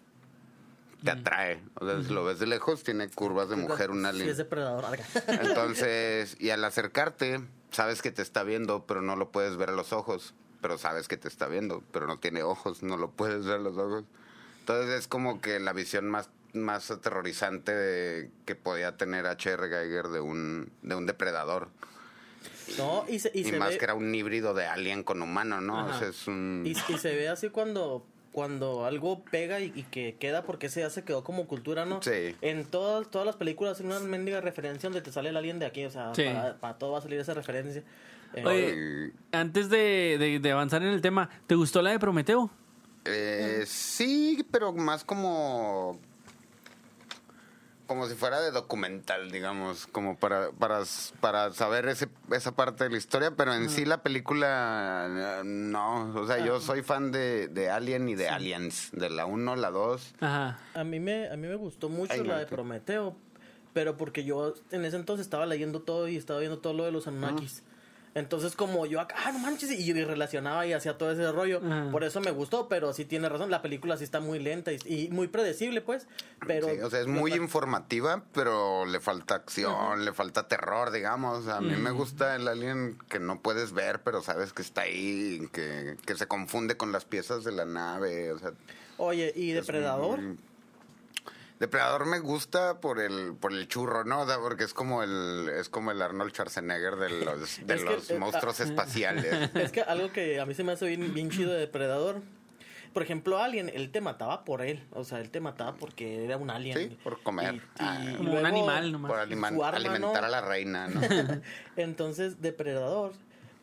[1.04, 1.62] Te atrae.
[1.74, 4.28] O sea, si lo ves de lejos, tiene curvas de mujer, un Sí, alien.
[4.30, 4.98] es depredador.
[5.28, 7.40] Entonces, y al acercarte,
[7.70, 10.34] sabes que te está viendo, pero no lo puedes ver a los ojos.
[10.62, 13.62] Pero sabes que te está viendo, pero no tiene ojos, no lo puedes ver a
[13.62, 14.04] los ojos.
[14.60, 19.68] Entonces es como que la visión más, más aterrorizante de- que podía tener H.R.
[19.68, 21.68] Geiger de un, de un depredador.
[22.78, 23.78] no, y se, y Y, se más ve...
[23.78, 25.86] que era un híbrido de alien con humano, ¿no?
[25.86, 26.62] O sea, es un...
[26.66, 28.04] Y, y se ve así cuando
[28.36, 32.02] cuando algo pega y, y que queda porque ese ya se quedó como cultura, ¿no?
[32.02, 32.36] Sí.
[32.42, 35.64] En todas, todas las películas hay una mendiga referencia donde te sale el alien de
[35.64, 36.24] aquí, o sea, Sí.
[36.24, 37.82] para, para todo va a salir esa referencia.
[38.34, 42.50] Eh, Oye, antes de, de- de avanzar en el tema, ¿te gustó la de Prometeo?
[43.06, 45.98] Eh, sí, pero más como
[47.86, 50.82] como si fuera de documental, digamos, como para para,
[51.20, 56.26] para saber ese, esa parte de la historia, pero en sí la película no, o
[56.26, 60.14] sea, yo soy fan de, de Alien y de Aliens, de la 1, la 2.
[60.20, 60.58] Ajá.
[60.74, 63.16] a mí me a mí me gustó mucho Ay, no, la de Prometeo,
[63.72, 66.92] pero porque yo en ese entonces estaba leyendo todo y estaba viendo todo lo de
[66.92, 67.62] los Anunnakis.
[68.16, 71.60] Entonces, como yo acá, ah, no manches, y, y relacionaba y hacía todo ese rollo.
[71.62, 71.90] Ajá.
[71.90, 73.50] Por eso me gustó, pero sí tiene razón.
[73.50, 76.06] La película sí está muy lenta y, y muy predecible, pues.
[76.46, 76.66] Pero.
[76.70, 81.46] Sí, o sea, es muy informativa, pero le falta acción, le falta terror, digamos.
[81.48, 85.46] A mí me gusta el alien que no puedes ver, pero sabes que está ahí,
[85.52, 88.32] que, que se confunde con las piezas de la nave.
[88.32, 88.52] O sea,
[88.98, 90.22] Oye, ¿y Depredador?
[90.22, 90.38] muy-
[91.58, 94.26] Depredador me gusta por el por el churro, ¿no?
[94.42, 98.10] Porque es como el es como el Arnold Schwarzenegger de los de Es que, los
[98.10, 99.50] eh, monstruos espaciales.
[99.54, 102.20] Es que algo que a mí se me hace bien, bien chido de Depredador.
[102.92, 104.86] por ejemplo, Alien, él te mataba por él.
[104.92, 106.76] O sea, él te mataba porque era un alien.
[106.78, 107.62] Sí, por comer.
[107.78, 109.10] Ah, Como un animal nomás.
[109.10, 110.26] Por alima- arma, alimentar ¿no?
[110.26, 111.00] a la reina, ¿no?
[111.76, 113.12] Entonces, depredador,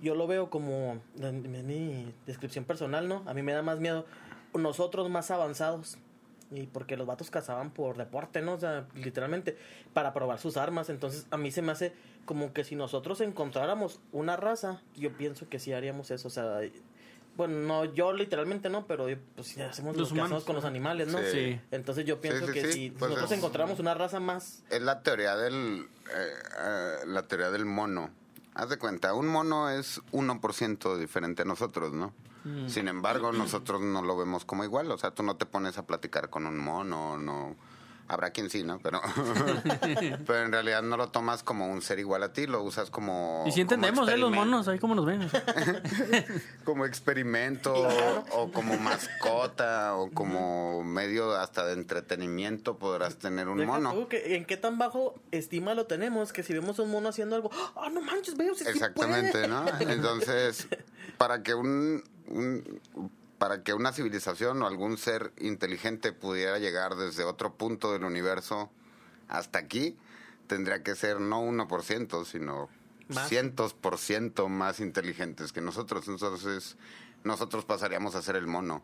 [0.01, 3.23] yo lo veo como en en mi descripción personal, ¿no?
[3.27, 4.05] A mí me da más miedo
[4.53, 5.97] nosotros más avanzados.
[6.53, 8.53] Y porque los vatos cazaban por deporte, ¿no?
[8.53, 9.57] O sea, literalmente,
[9.93, 10.89] para probar sus armas.
[10.89, 11.93] Entonces, a mí se me hace
[12.25, 16.27] como que si nosotros encontráramos una raza, yo pienso que sí haríamos eso.
[16.27, 16.59] O sea,
[17.35, 20.65] bueno, no, yo literalmente no, pero pues si hacemos Los lo que humanos, con los
[20.65, 21.17] animales, ¿no?
[21.19, 21.25] Sí.
[21.31, 21.61] Sí.
[21.71, 24.81] Entonces yo pienso sí, que sí, si pues nosotros es- encontráramos una raza más Es
[24.83, 28.11] la teoría del eh, eh, la teoría del mono.
[28.53, 32.13] Haz de cuenta, un mono es 1% diferente a nosotros, ¿no?
[32.43, 32.67] Mm.
[32.67, 34.91] Sin embargo, nosotros no lo vemos como igual.
[34.91, 37.55] O sea, tú no te pones a platicar con un mono, no.
[38.09, 38.79] Habrá quien sí, ¿no?
[38.79, 38.99] Pero,
[40.27, 43.45] pero en realidad no lo tomas como un ser igual a ti, lo usas como.
[43.47, 44.17] Y si entendemos, ¿eh?
[44.17, 45.21] Los monos, ahí como nos ven.
[46.65, 47.73] Como experimento
[48.31, 53.93] o, como mascota o como medio hasta de entretenimiento podrás tener un Deja mono.
[53.93, 56.31] tú que ¿En qué tan bajo estima lo tenemos?
[56.33, 59.31] Que si vemos a un mono haciendo algo, ¡ah, no manches, veo, si sí Exactamente,
[59.31, 59.47] puede".
[59.47, 59.65] ¿no?
[59.79, 60.67] Entonces,
[61.17, 62.79] para que un, un-
[63.37, 68.71] para que una civilización o algún ser inteligente pudiera llegar desde otro punto del universo
[69.27, 69.97] hasta aquí,
[70.47, 72.69] tendría que ser no 1%, sino
[73.09, 73.27] Más.
[73.27, 76.07] cientos por ciento más inteligentes que nosotros.
[76.07, 76.77] Entonces,
[77.23, 78.81] nosotros pasaríamos a ser el mono.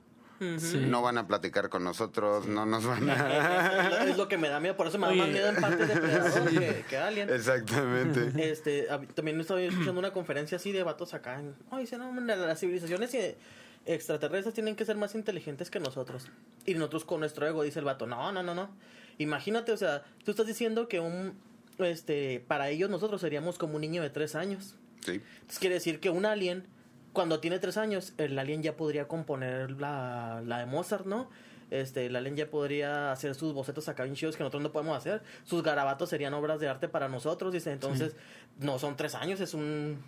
[0.57, 0.77] Sí.
[0.87, 4.03] No van a platicar con nosotros, no nos van a...
[4.05, 5.93] es, lo- que me da miedo, por eso me da más miedo en parte de
[5.93, 7.29] Depredador que, que Alien.
[7.29, 8.31] Exactamente.
[8.49, 11.39] Este, también estoy escuchando una conferencia así de vatos acá.
[11.39, 13.37] En, dice, no, las civilizaciones eh,
[13.85, 16.27] extraterrestres tienen que ser más inteligentes que nosotros.
[16.65, 18.05] Y nosotros con nuestro ego, dice el vato.
[18.07, 18.69] No, no, no, no.
[19.17, 21.33] Imagínate, o sea, tú estás diciendo que un,
[21.79, 24.75] este, para ellos nosotros seríamos como un niño de tres años.
[25.01, 25.21] Sí.
[25.41, 26.65] Entonces quiere decir que un alien,
[27.13, 31.29] cuando tiene tres años, el alien ya podría componer la, la de Mozart, ¿no?
[31.71, 34.97] Este, el alien ya podría hacer sus bocetos acá bien chidos que nosotros no podemos
[34.97, 35.21] hacer.
[35.43, 37.71] Sus garabatos serían obras de arte para nosotros, dice.
[37.71, 38.15] Entonces,
[38.59, 39.99] no son tres años, es un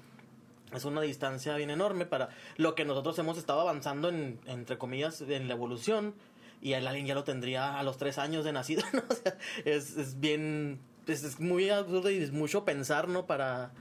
[0.74, 5.22] es una distancia bien enorme para lo que nosotros hemos estado avanzando en, entre comillas,
[5.22, 6.16] en la evolución.
[6.62, 9.04] Y el alien ya lo tendría a los tres años de nacido, ¿no?
[9.10, 13.26] O sea, es, es bien, es, es muy absurdo y es mucho pensar, ¿no?
[13.26, 13.72] Para,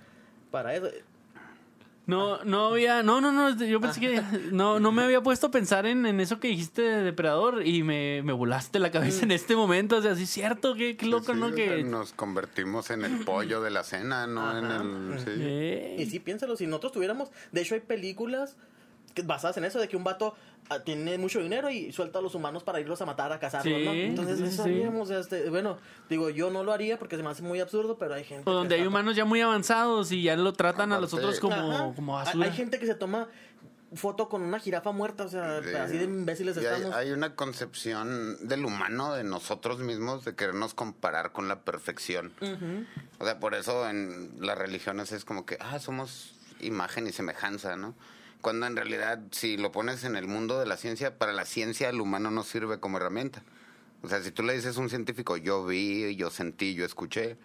[0.50, 0.88] para eso.
[2.10, 5.50] No, no había, no, no, no, yo pensé que no, no me había puesto a
[5.50, 9.30] pensar en, en eso que dijiste de depredador y me, me volaste la cabeza en
[9.30, 11.52] este momento, o sea, sí es cierto, qué, qué loco, Sí, ¿no?
[11.52, 15.18] Que, nos convertimos en el pollo de la cena, no en el...
[15.20, 16.02] sí.
[16.02, 18.56] Y sí, piénsalo, si nosotros tuviéramos, de hecho hay películas
[19.24, 20.34] basadas en eso, de que un vato
[20.68, 23.78] ah, tiene mucho dinero y suelta a los humanos para irlos a matar, a cazarlos,
[23.78, 23.92] Sí, ¿no?
[23.92, 24.70] Entonces sí, eso sí.
[24.70, 28.14] haríamos, este, bueno, digo, yo no lo haría porque se me hace muy absurdo, pero
[28.14, 28.42] hay gente...
[28.42, 31.40] o que donde hay humanos ya muy avanzados y ya lo tratan a los otros
[31.40, 31.92] como, Ajá.
[31.94, 32.46] como Hay- basura.
[32.46, 33.28] Hay gente que se toma
[33.92, 35.74] foto con una jirafa muerta, o sea, Sí.
[35.74, 36.94] así de imbéciles Y estamos.
[36.94, 42.32] hay una concepción del humano, de nosotros mismos, de querernos comparar con la perfección.
[43.18, 47.74] O sea, por eso en las religiones es como que, ah, somos imagen y semejanza,
[47.76, 47.94] ¿no?
[48.40, 51.88] Cuando en realidad, si lo pones en el mundo de la ciencia, para la ciencia
[51.88, 53.42] el humano no sirve como herramienta.
[54.02, 57.36] O sea, si tú le dices a un científico, yo vi, yo sentí, yo escuché,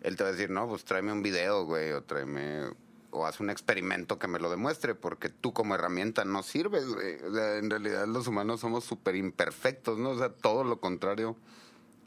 [0.00, 2.70] él te va a decir, no, pues tráeme un video, güey, o tráeme,
[3.10, 7.22] o haz un experimento que me lo demuestre, porque tú como herramienta no sirves, güey.
[7.22, 10.10] O sea, en realidad los humanos somos súper imperfectos, ¿no?
[10.10, 11.36] O sea, todo lo contrario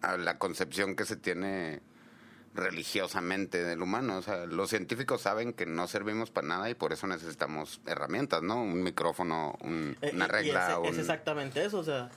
[0.01, 1.81] a la concepción que se tiene
[2.54, 4.18] religiosamente del humano.
[4.18, 8.41] O sea, los científicos saben que no servimos para nada y por eso necesitamos herramientas,
[8.43, 8.62] ¿no?
[8.62, 10.72] Un micrófono, un- Eh, una y regla.
[10.74, 12.10] es, un- es exactamente eso, o sea,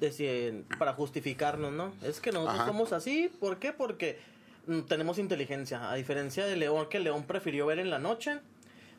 [0.00, 1.92] decir, para justificarnos, ¿no?
[2.02, 2.66] Es que nosotros Ajá.
[2.66, 3.72] somos así, ¿por qué?
[3.72, 4.18] Porque
[4.66, 8.40] mm, tenemos inteligencia, a diferencia de León, que León prefirió ver en la noche,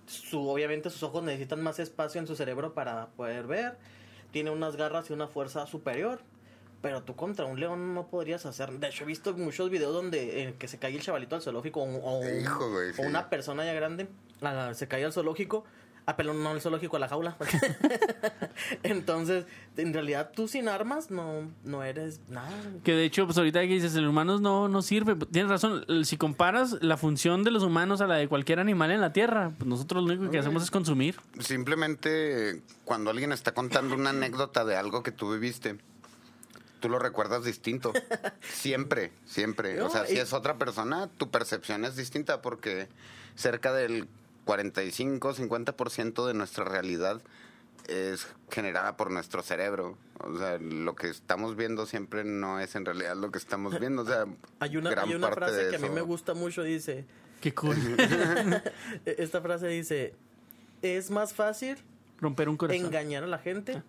[0.07, 3.77] su, obviamente sus ojos necesitan más espacio en su cerebro para poder ver,
[4.31, 6.21] tiene unas garras y una fuerza superior.
[6.81, 8.71] Pero tú contra un león no podrías hacer.
[8.71, 11.81] De hecho, he visto muchos videos donde eh, que se cae el chavalito al zoológico
[11.81, 13.01] o, un- o un- Hijo, güey, o sí.
[13.01, 14.07] una persona ya grande
[14.43, 15.65] ah, se cae al zoológico.
[16.09, 17.35] Ah, pero no al zoológico, a la jaula.
[18.83, 22.49] Entonces, en realidad tú sin armas no, no eres nada.
[22.83, 25.15] Que de hecho, pues ahorita que dices, el humano no, no sirve.
[25.15, 29.01] Tienes razón, si comparas la función de los humanos a la de cualquier animal en
[29.01, 31.17] la Tierra, pues nosotros lo único que hacemos es consumir.
[31.39, 35.77] Simplemente cuando alguien está contando una anécdota de algo que tú viviste,
[36.79, 37.93] tú lo recuerdas distinto.
[38.41, 39.81] Siempre, siempre.
[39.81, 42.87] O sea, si es otra persona, tu percepción es distinta porque
[43.35, 44.07] cerca del
[44.45, 47.21] 45-50% de nuestra realidad
[47.87, 49.97] es generada por nuestro cerebro.
[50.19, 54.01] O sea, lo que estamos viendo siempre no es en realidad lo que estamos viendo.
[54.01, 54.25] O sea,
[54.59, 57.05] Hay una, gran hay una parte frase de que a mí me gusta mucho, dice,
[57.41, 57.77] Qué cool.
[59.05, 60.15] esta frase dice,
[60.81, 61.77] es más fácil
[62.19, 62.85] Romper un corazón.
[62.87, 63.83] engañar a la gente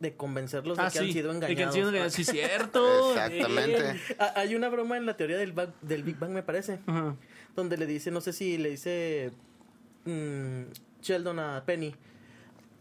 [0.00, 1.04] de convencerlos de Ah, que sí.
[1.06, 1.56] han sido de engañados.
[1.56, 2.12] que han sido engañados.
[2.12, 3.10] Sí, cierto.
[3.14, 4.00] Exactamente.
[4.18, 6.78] Ah, Hay una broma en la teoría del, Bang- del Big Bang, me parece,
[7.56, 9.30] donde le dice, no sé si le dice
[10.04, 10.62] mm,
[11.02, 11.94] Sheldon a Penny,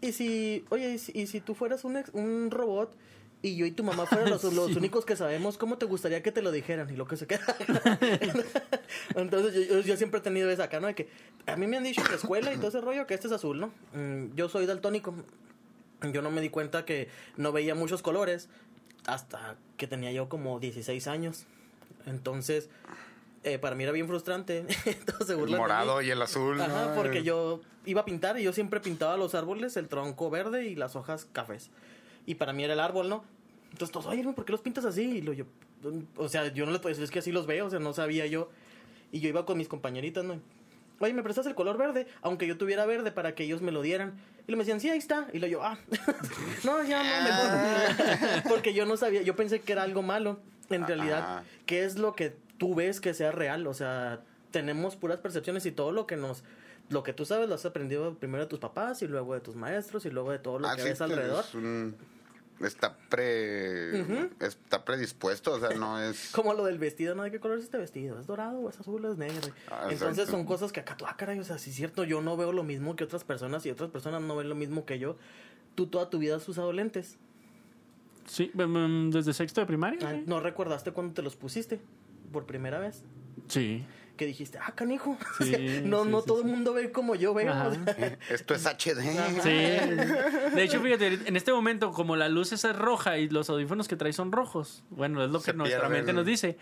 [0.02, 2.94] y si, oye, y si, y si tú fueras un, ex- un robot
[3.42, 6.42] y yo y tu mamá fueran los, únicos que sabemos, ¿cómo te gustaría que te
[6.42, 6.90] lo dijeran?
[6.90, 7.46] Y lo que se queda.
[9.16, 10.88] Entonces yo, yo- yo siempre he tenido esa acá, ¿no?
[10.88, 11.08] De que
[11.46, 13.34] a mí me han dicho en la escuela y todo ese rollo que este es
[13.34, 13.68] azul, ¿no?
[13.94, 15.14] Mm, Yo soy daltónico.
[16.12, 18.50] Yo no me di cuenta que no veía muchos colores
[19.06, 21.46] hasta que tenía yo como 16 años.
[22.06, 22.70] Entonces,
[23.44, 24.66] eh, para mí era bien frustrante.
[25.30, 26.60] El morado y el azul.
[26.60, 30.68] Ajá, porque yo iba a pintar y yo siempre pintaba los árboles, el tronco verde
[30.68, 31.70] y las hojas cafés.
[32.26, 33.24] Y para mí era el árbol, ¿no?
[33.72, 35.18] Entonces todos, oye, ¿por qué los pintas así?
[35.18, 35.46] Y lo yo,
[36.16, 37.94] o sea, yo no les puedo decir, es que así los veo, o sea, no
[37.94, 38.50] sabía yo.
[39.12, 40.40] Y yo iba con mis compañeritas, ¿no?
[41.04, 42.08] Oye, ¿me prestas el color verde?
[42.22, 44.14] Aunque yo tuviera verde para que ellos me lo dieran.
[44.48, 45.28] Y me decían, sí, ahí está.
[45.34, 45.78] Y lo yo, ah,
[46.64, 48.44] no, ya no, mejor.
[48.50, 50.40] Porque yo no sabía, yo pensé que era algo malo.
[50.70, 51.44] En realidad.
[51.66, 53.68] ¿qué es lo que tú ves que sea real?
[53.68, 56.44] O sea, tenemos puras percepciones y todo lo que nos...
[56.90, 59.56] Lo que tú sabes lo has aprendido primero de tus papás y luego de tus
[59.56, 61.44] maestros y luego de todo lo Ah, que sí, ves alrededor.
[61.48, 61.96] es un-
[62.62, 67.24] está pre está predispuesto, o sea, no es Como lo del vestido, ¿no?
[67.24, 68.20] ¿De qué color es este vestido?
[68.20, 69.50] ¿Es dorado o es azul o es negro?
[69.70, 70.32] Ah, Entonces exacto.
[70.32, 72.52] son cosas que acá tú, ah, caray, o sea, sí es cierto, yo no veo
[72.52, 75.18] lo mismo que otras personas y otras personas no ven lo mismo que yo.
[75.76, 77.18] Tú toda tu vida has usado lentes.
[78.28, 80.00] Sí, mm, desde sexto de primaria.
[80.04, 80.22] Ah.
[80.26, 81.80] ¿No recordaste cuando te los pusiste
[82.32, 83.04] por primera vez?
[83.48, 83.86] Sí.
[84.18, 85.18] Que dijiste, ah, canijo.
[85.40, 86.44] Sí, no sí, no sí, todo sí.
[86.48, 87.52] el mundo ve como yo veo.
[87.52, 87.68] Ajá.
[87.70, 88.18] o sea.
[88.30, 89.02] esto es HD.
[89.42, 89.50] Sí.
[90.56, 93.96] De hecho, fíjate, en este momento, como la luz es roja y los audífonos que
[93.96, 96.58] traes son rojos, bueno, es lo que Se nuestra mente el- nos dice.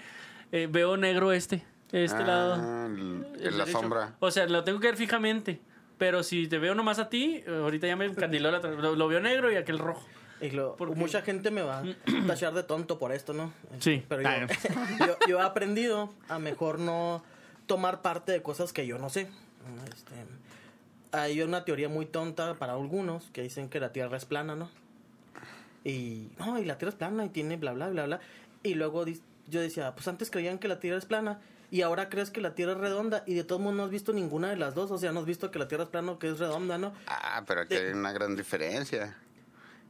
[0.54, 2.86] eh, veo negro este, este Ah, lado.
[2.86, 4.16] en la sombra.
[4.20, 5.60] O sea, lo tengo que ver fijamente.
[5.98, 9.20] Pero si te veo nomás a ti, ahorita ya me encandiló la lo, lo veo
[9.20, 10.04] negro y aquel rojo.
[10.42, 11.84] Y lo- mucha gente me va a
[12.28, 13.54] tachar de tonto por esto, ¿no?
[13.80, 14.04] Sí.
[14.10, 14.30] Pero yo,
[15.06, 17.24] yo, yo he aprendido a mejor no
[17.72, 19.30] tomar parte de cosas que yo no sé.
[19.94, 20.14] Este,
[21.14, 24.70] hay una teoría muy tonta para algunos que dicen que la Tierra es plana, ¿no?
[25.86, 28.20] Y no, y la Tierra es plana y tiene bla, bla, bla, bla.
[28.62, 29.06] Y luego
[29.48, 31.40] yo decía, pues antes creían que la Tierra es plana
[31.72, 34.12] y ahora crees que la Tierra es redonda y de todos modos no has visto
[34.12, 34.92] ninguna de las dos.
[34.92, 36.94] O sea, no has visto que la Tierra es plana o que es redonda, ¿no?
[37.08, 39.16] Ah, pero aquí hay una gran diferencia.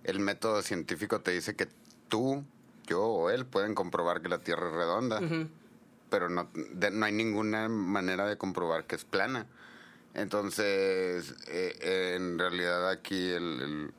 [0.04, 1.68] El método científico te dice que
[2.10, 2.44] tú,
[2.86, 5.48] yo o él pueden comprobar que la Tierra es redonda, Ujú.
[6.12, 9.48] Pero no, de- no hay ninguna manera de comprobar que es plana.
[10.14, 13.94] Entonces, eh, eh, en realidad aquí el, el-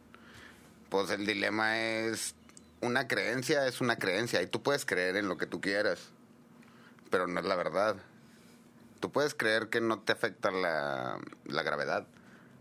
[0.91, 2.35] pues el dilema es
[2.83, 6.11] una creencia es una creencia y tú puedes creer en lo que tú quieras,
[7.11, 7.97] pero no es la verdad.
[9.01, 12.07] Tú puedes creer que no te afecta la, la gravedad,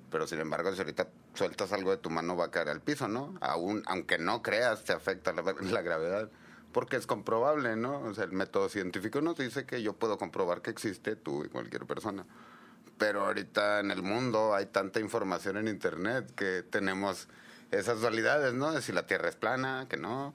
[0.10, 3.08] pero sin embargo, si ahorita sueltas algo de tu mano va a caer al piso,
[3.08, 3.36] ¿no?
[3.42, 6.30] Aún, aunque no creas, te afecta la, la gravedad.
[6.72, 8.02] Porque es comprobable, ¿no?
[8.02, 11.50] O sea, el método científico nos dice que yo puedo comprobar que existe tú y
[11.50, 12.26] cualquier persona.
[12.98, 17.28] Pero ahorita en el mundo hay tanta información en Internet que tenemos
[17.72, 18.72] esas dualidades, ¿no?
[18.72, 20.34] De si la Tierra es plana, que no,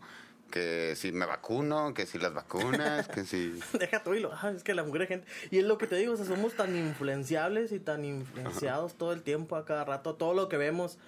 [0.51, 3.59] que si me vacuno, que si las vacunas, que si...
[3.79, 5.29] Deja tú y lo, ah, es que la mujer es gente.
[5.51, 9.13] Y es lo que te digo, o sea, somos tan influenciables y tan influenciados todo
[9.13, 10.99] el tiempo, a cada rato, todo lo que vemos.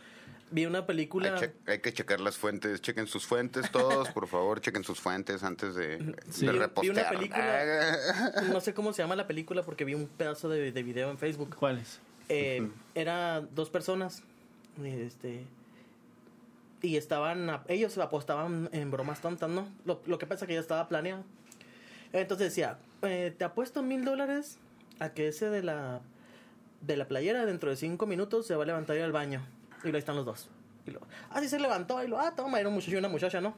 [0.50, 1.34] Vi una película.
[1.34, 4.98] Hay, che- hay que checar las fuentes, chequen sus fuentes todos, por favor, chequen sus
[5.00, 5.98] fuentes antes de,
[6.30, 6.46] Sí.
[6.46, 7.14] de Vi- vi una repostear.
[7.14, 7.98] película-
[8.52, 11.18] No sé cómo se llama la película porque vi un pedazo de, de video en
[11.18, 11.54] Facebook.
[11.56, 12.00] ¿Cuáles?
[12.30, 14.22] Eh, era dos personas.
[14.82, 15.44] Este.
[16.82, 17.50] Y estaban.
[17.50, 19.68] a- Ellos apostaban en bromas tontas, ¿no?
[19.84, 21.24] Lo, lo que pasa es que ya estaba planeado.
[22.12, 24.58] Entonces decía: eh, Te apuesto mil dólares
[25.00, 26.00] a que ese de la.
[26.80, 29.44] De la playera dentro de cinco minutos se va a levantar y ir al baño.
[29.84, 30.48] Y lo ahí están los dos.
[30.86, 31.00] Y lo,
[31.30, 32.02] ah, sí se levantó.
[32.02, 33.54] Y lo, ah, toma, era un muchacho y una muchacha, ¿no?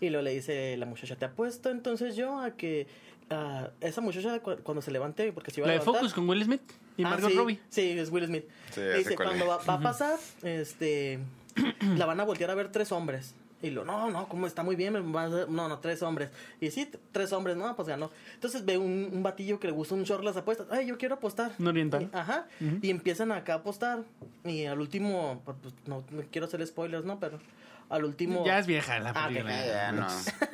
[0.00, 2.86] Y luego le dice la muchacha, te apuesto entonces yo a que
[3.30, 6.00] ah, esa muchacha cu- cuando se levante, porque si va a La de levantar...
[6.02, 6.62] Focus con Will Smith
[6.96, 7.60] y Ah, Margot sí, Robbie.
[7.70, 8.44] Sí, es Will Smith.
[8.72, 11.20] Sí, Le dice, cuando va, va a pasar, este,
[11.96, 13.34] la van a voltear a ver tres hombres.
[13.64, 16.30] Y lo, no, no, como está muy bien, no, no, tres hombres.
[16.60, 18.10] Y sí, tres hombres, no, pues ganó.
[18.34, 20.66] Entonces ve un, un batillo que le gusta un short las apuestas.
[20.70, 21.52] Ay, yo quiero apostar.
[21.58, 22.02] Un oriental.
[22.02, 22.46] Y- ajá.
[22.82, 24.00] Y empiezan acá a apostar.
[24.44, 27.18] Y al último, pues, pues, no, no quiero hacer spoilers, ¿no?
[27.18, 27.38] Pero
[27.88, 28.44] al último...
[28.44, 29.64] Ya es vieja la Ah, película.
[29.64, 30.06] Eh, ya no.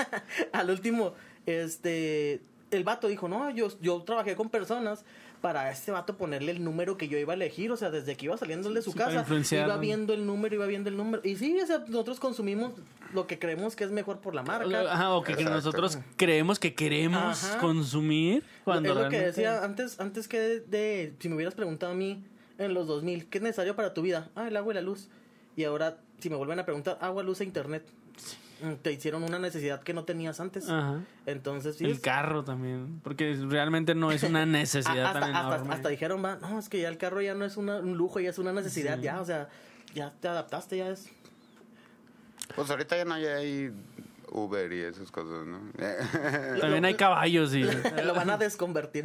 [0.53, 1.15] al último,
[1.47, 2.41] este,
[2.71, 5.05] el vato dijo, no, yo, yo trabajé con personas
[5.41, 8.27] para este vato ponerle el número que yo iba a elegir, o sea, desde que
[8.27, 11.37] iba saliendo de su Sí, casa, iba viendo el número, iba viendo el número, y
[11.37, 12.73] sí, o sea, nosotros consumimos
[13.15, 14.93] lo que creemos que es mejor por la marca.
[14.93, 17.59] Ajá, o que, nosotros creemos que queremos Ajá.
[17.59, 21.93] consumir cuando es lo que decía antes, antes que de, de- si me hubieras preguntado
[21.93, 22.23] a mí
[22.59, 24.29] en los 2000, ¿qué es necesario para tu vida?
[24.35, 25.09] Ah, el agua y la luz.
[25.57, 27.83] Y ahora si me vuelven a preguntar, agua, luz e internet.
[28.63, 30.69] Mm, Te hicieron una necesidad que no tenías antes.
[30.69, 31.01] Ajá.
[31.27, 31.85] Entonces, sí.
[31.85, 35.75] El carro también, porque realmente no es una necesidad hasta, tan hasta- enorme.
[35.75, 38.21] hasta dijeron, va, no, es que ya el carro ya no es una- un lujo,
[38.21, 39.49] ya es una necesidad, ya, o sea,
[39.95, 41.09] ya te adaptaste, ya es.
[42.55, 43.73] Pues ahorita ya no hay
[44.33, 45.61] Uber y esas cosas, ¿no?
[46.61, 47.63] También hay caballos y...
[47.63, 49.05] Lo van a desconvertir.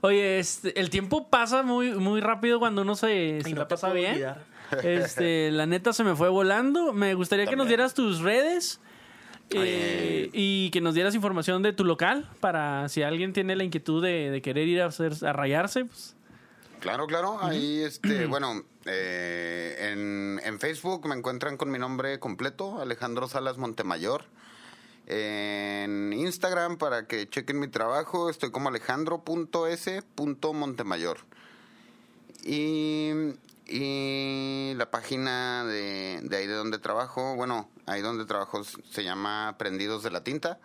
[0.00, 3.92] Oye, este, el tiempo pasa muy, muy rápido cuando uno se, se no la pasa
[3.92, 4.12] bien.
[4.12, 4.44] olvidar.
[4.82, 6.92] Este, la neta se me fue volando.
[6.92, 8.80] Me gustaría que nos dieras tus redes
[9.50, 14.02] eh, y que nos dieras información de tu local para si alguien tiene la inquietud
[14.02, 15.84] de, de querer ir a, hacer, a rayarse.
[15.84, 16.16] Pues,
[16.80, 17.38] Claro, claro.
[17.40, 23.56] Ahí, este, bueno, eh, en, en Facebook me encuentran con mi nombre completo, Alejandro Salas
[23.58, 24.24] Montemayor.
[25.06, 31.18] En Instagram, para que chequen mi trabajo, estoy como alejandro.s.montemayor.
[32.44, 33.10] Y,
[33.68, 39.56] y la página de, de ahí de donde trabajo, bueno, ahí donde trabajo se llama
[39.58, 40.58] Prendidos de la Tinta.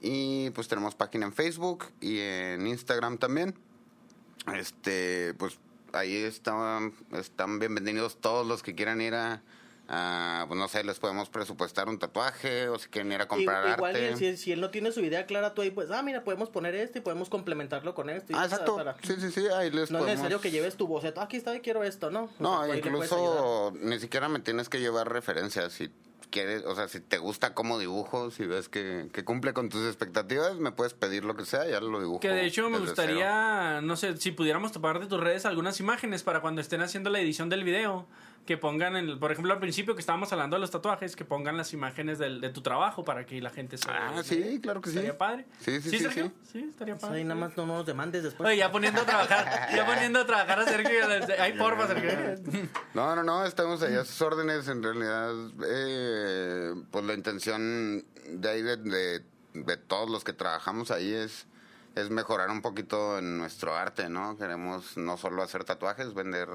[0.00, 3.54] Y pues tenemos página en Facebook y en Instagram también.
[4.54, 5.58] Este, pues
[5.92, 9.42] ahí están, están bienvenidos todos los que quieran ir a,
[9.92, 13.76] a, pues no sé, les podemos presupuestar un tatuaje o si quieren ir a comprar
[13.76, 14.12] igual arte.
[14.12, 16.48] y si, si él no tiene su idea clara, tú ahí pues, ah, mira, podemos
[16.48, 18.32] poner esto y podemos complementarlo con esto.
[18.32, 18.76] y Ah, exacto.
[18.76, 21.36] para- Sí, sí, sí, ahí les No es necesario que lleves tu boceto, "Ah, aquí
[21.36, 22.24] está, quiero esto, ¿no?
[22.24, 25.72] O sea, No, incluso ni siquiera me tienes que llevar referencias.
[25.72, 25.90] Si
[26.30, 29.84] quieres, o sea, si te gusta cómo dibujo, si ves que, que cumple con tus
[29.88, 32.20] expectativas, me puedes pedir lo que sea, ya lo dibujo.
[32.20, 36.22] que de hecho me gustaría, no sé, si pudiéramos topar de tus redes algunas imágenes
[36.22, 38.06] para cuando estén haciendo la edición del video.
[38.50, 41.56] Que pongan, el, por ejemplo, al principio que estábamos hablando de los tatuajes, que pongan
[41.56, 43.88] las imágenes del- de tu trabajo para que la gente se.
[43.88, 44.96] Ah, sí, claro que sí.
[44.96, 45.46] Estaría padre.
[45.60, 46.32] Sí, sí, sí, Sergio?
[46.42, 46.50] sí.
[46.50, 47.20] Sí, estaría O sea, padre.
[47.20, 48.48] ahí nada más no nos demandes después.
[48.48, 50.98] Oye, ya poniendo a trabajar, ya poniendo a trabajar a Sergio.
[51.38, 52.10] Ay, porfa, Sergio.
[52.92, 54.66] No, no, no, estamos ahí a sus órdenes.
[54.66, 55.32] En realidad,
[55.68, 59.24] eh, pues la intención de ahí, de, de-
[59.54, 61.46] de todos los que trabajamos ahí es,
[61.94, 64.36] es mejorar un poquito en nuestro arte, ¿no?
[64.36, 66.48] Queremos no solo hacer tatuajes, vender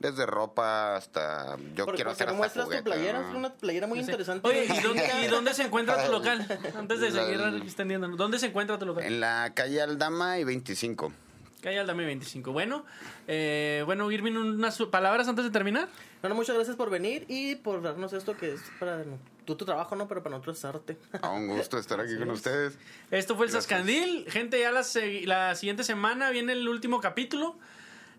[0.00, 1.56] desde ropa hasta...
[1.56, 3.28] Yo Porque- quiero porque hacer hasta muestras juguete, tu playera, ¿no?
[3.30, 4.04] es una playera muy Sí.
[4.04, 4.46] interesante.
[4.48, 6.46] Oye, ¿y dónde, y dónde se encuentra tu local?
[6.76, 8.08] Antes de La- seguir extendiendo.
[8.08, 9.04] ¿Dónde se encuentra tu local?
[9.04, 11.12] En la calle Aldama y 25.
[11.60, 12.52] Calle Aldame 25.
[12.52, 12.84] Bueno,
[13.26, 15.88] eh, bueno, Irving, unas palabras antes de terminar.
[16.20, 19.02] Bueno, muchas gracias por venir y por darnos esto que es para
[19.44, 20.06] tú tu trabajo, ¿no?
[20.06, 20.96] Pero para nosotros es arte.
[21.20, 22.78] A un gusto estar aquí con ustedes.
[23.10, 23.52] Esto fue el.
[23.52, 24.26] Sascandil.
[24.30, 24.84] Gente, ya la,
[25.24, 27.56] la siguiente semana viene el último capítulo.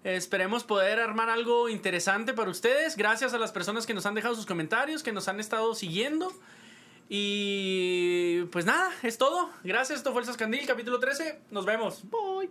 [0.03, 2.95] Esperemos poder armar algo interesante para ustedes.
[2.95, 6.31] Gracias a las personas que nos han dejado sus comentarios, que nos han estado siguiendo.
[7.09, 9.49] Y pues nada, es todo.
[9.63, 9.99] Gracias.
[9.99, 11.41] Esto fue el Sascandil, capítulo 13.
[11.51, 12.03] Nos vemos.
[12.09, 12.49] Bye.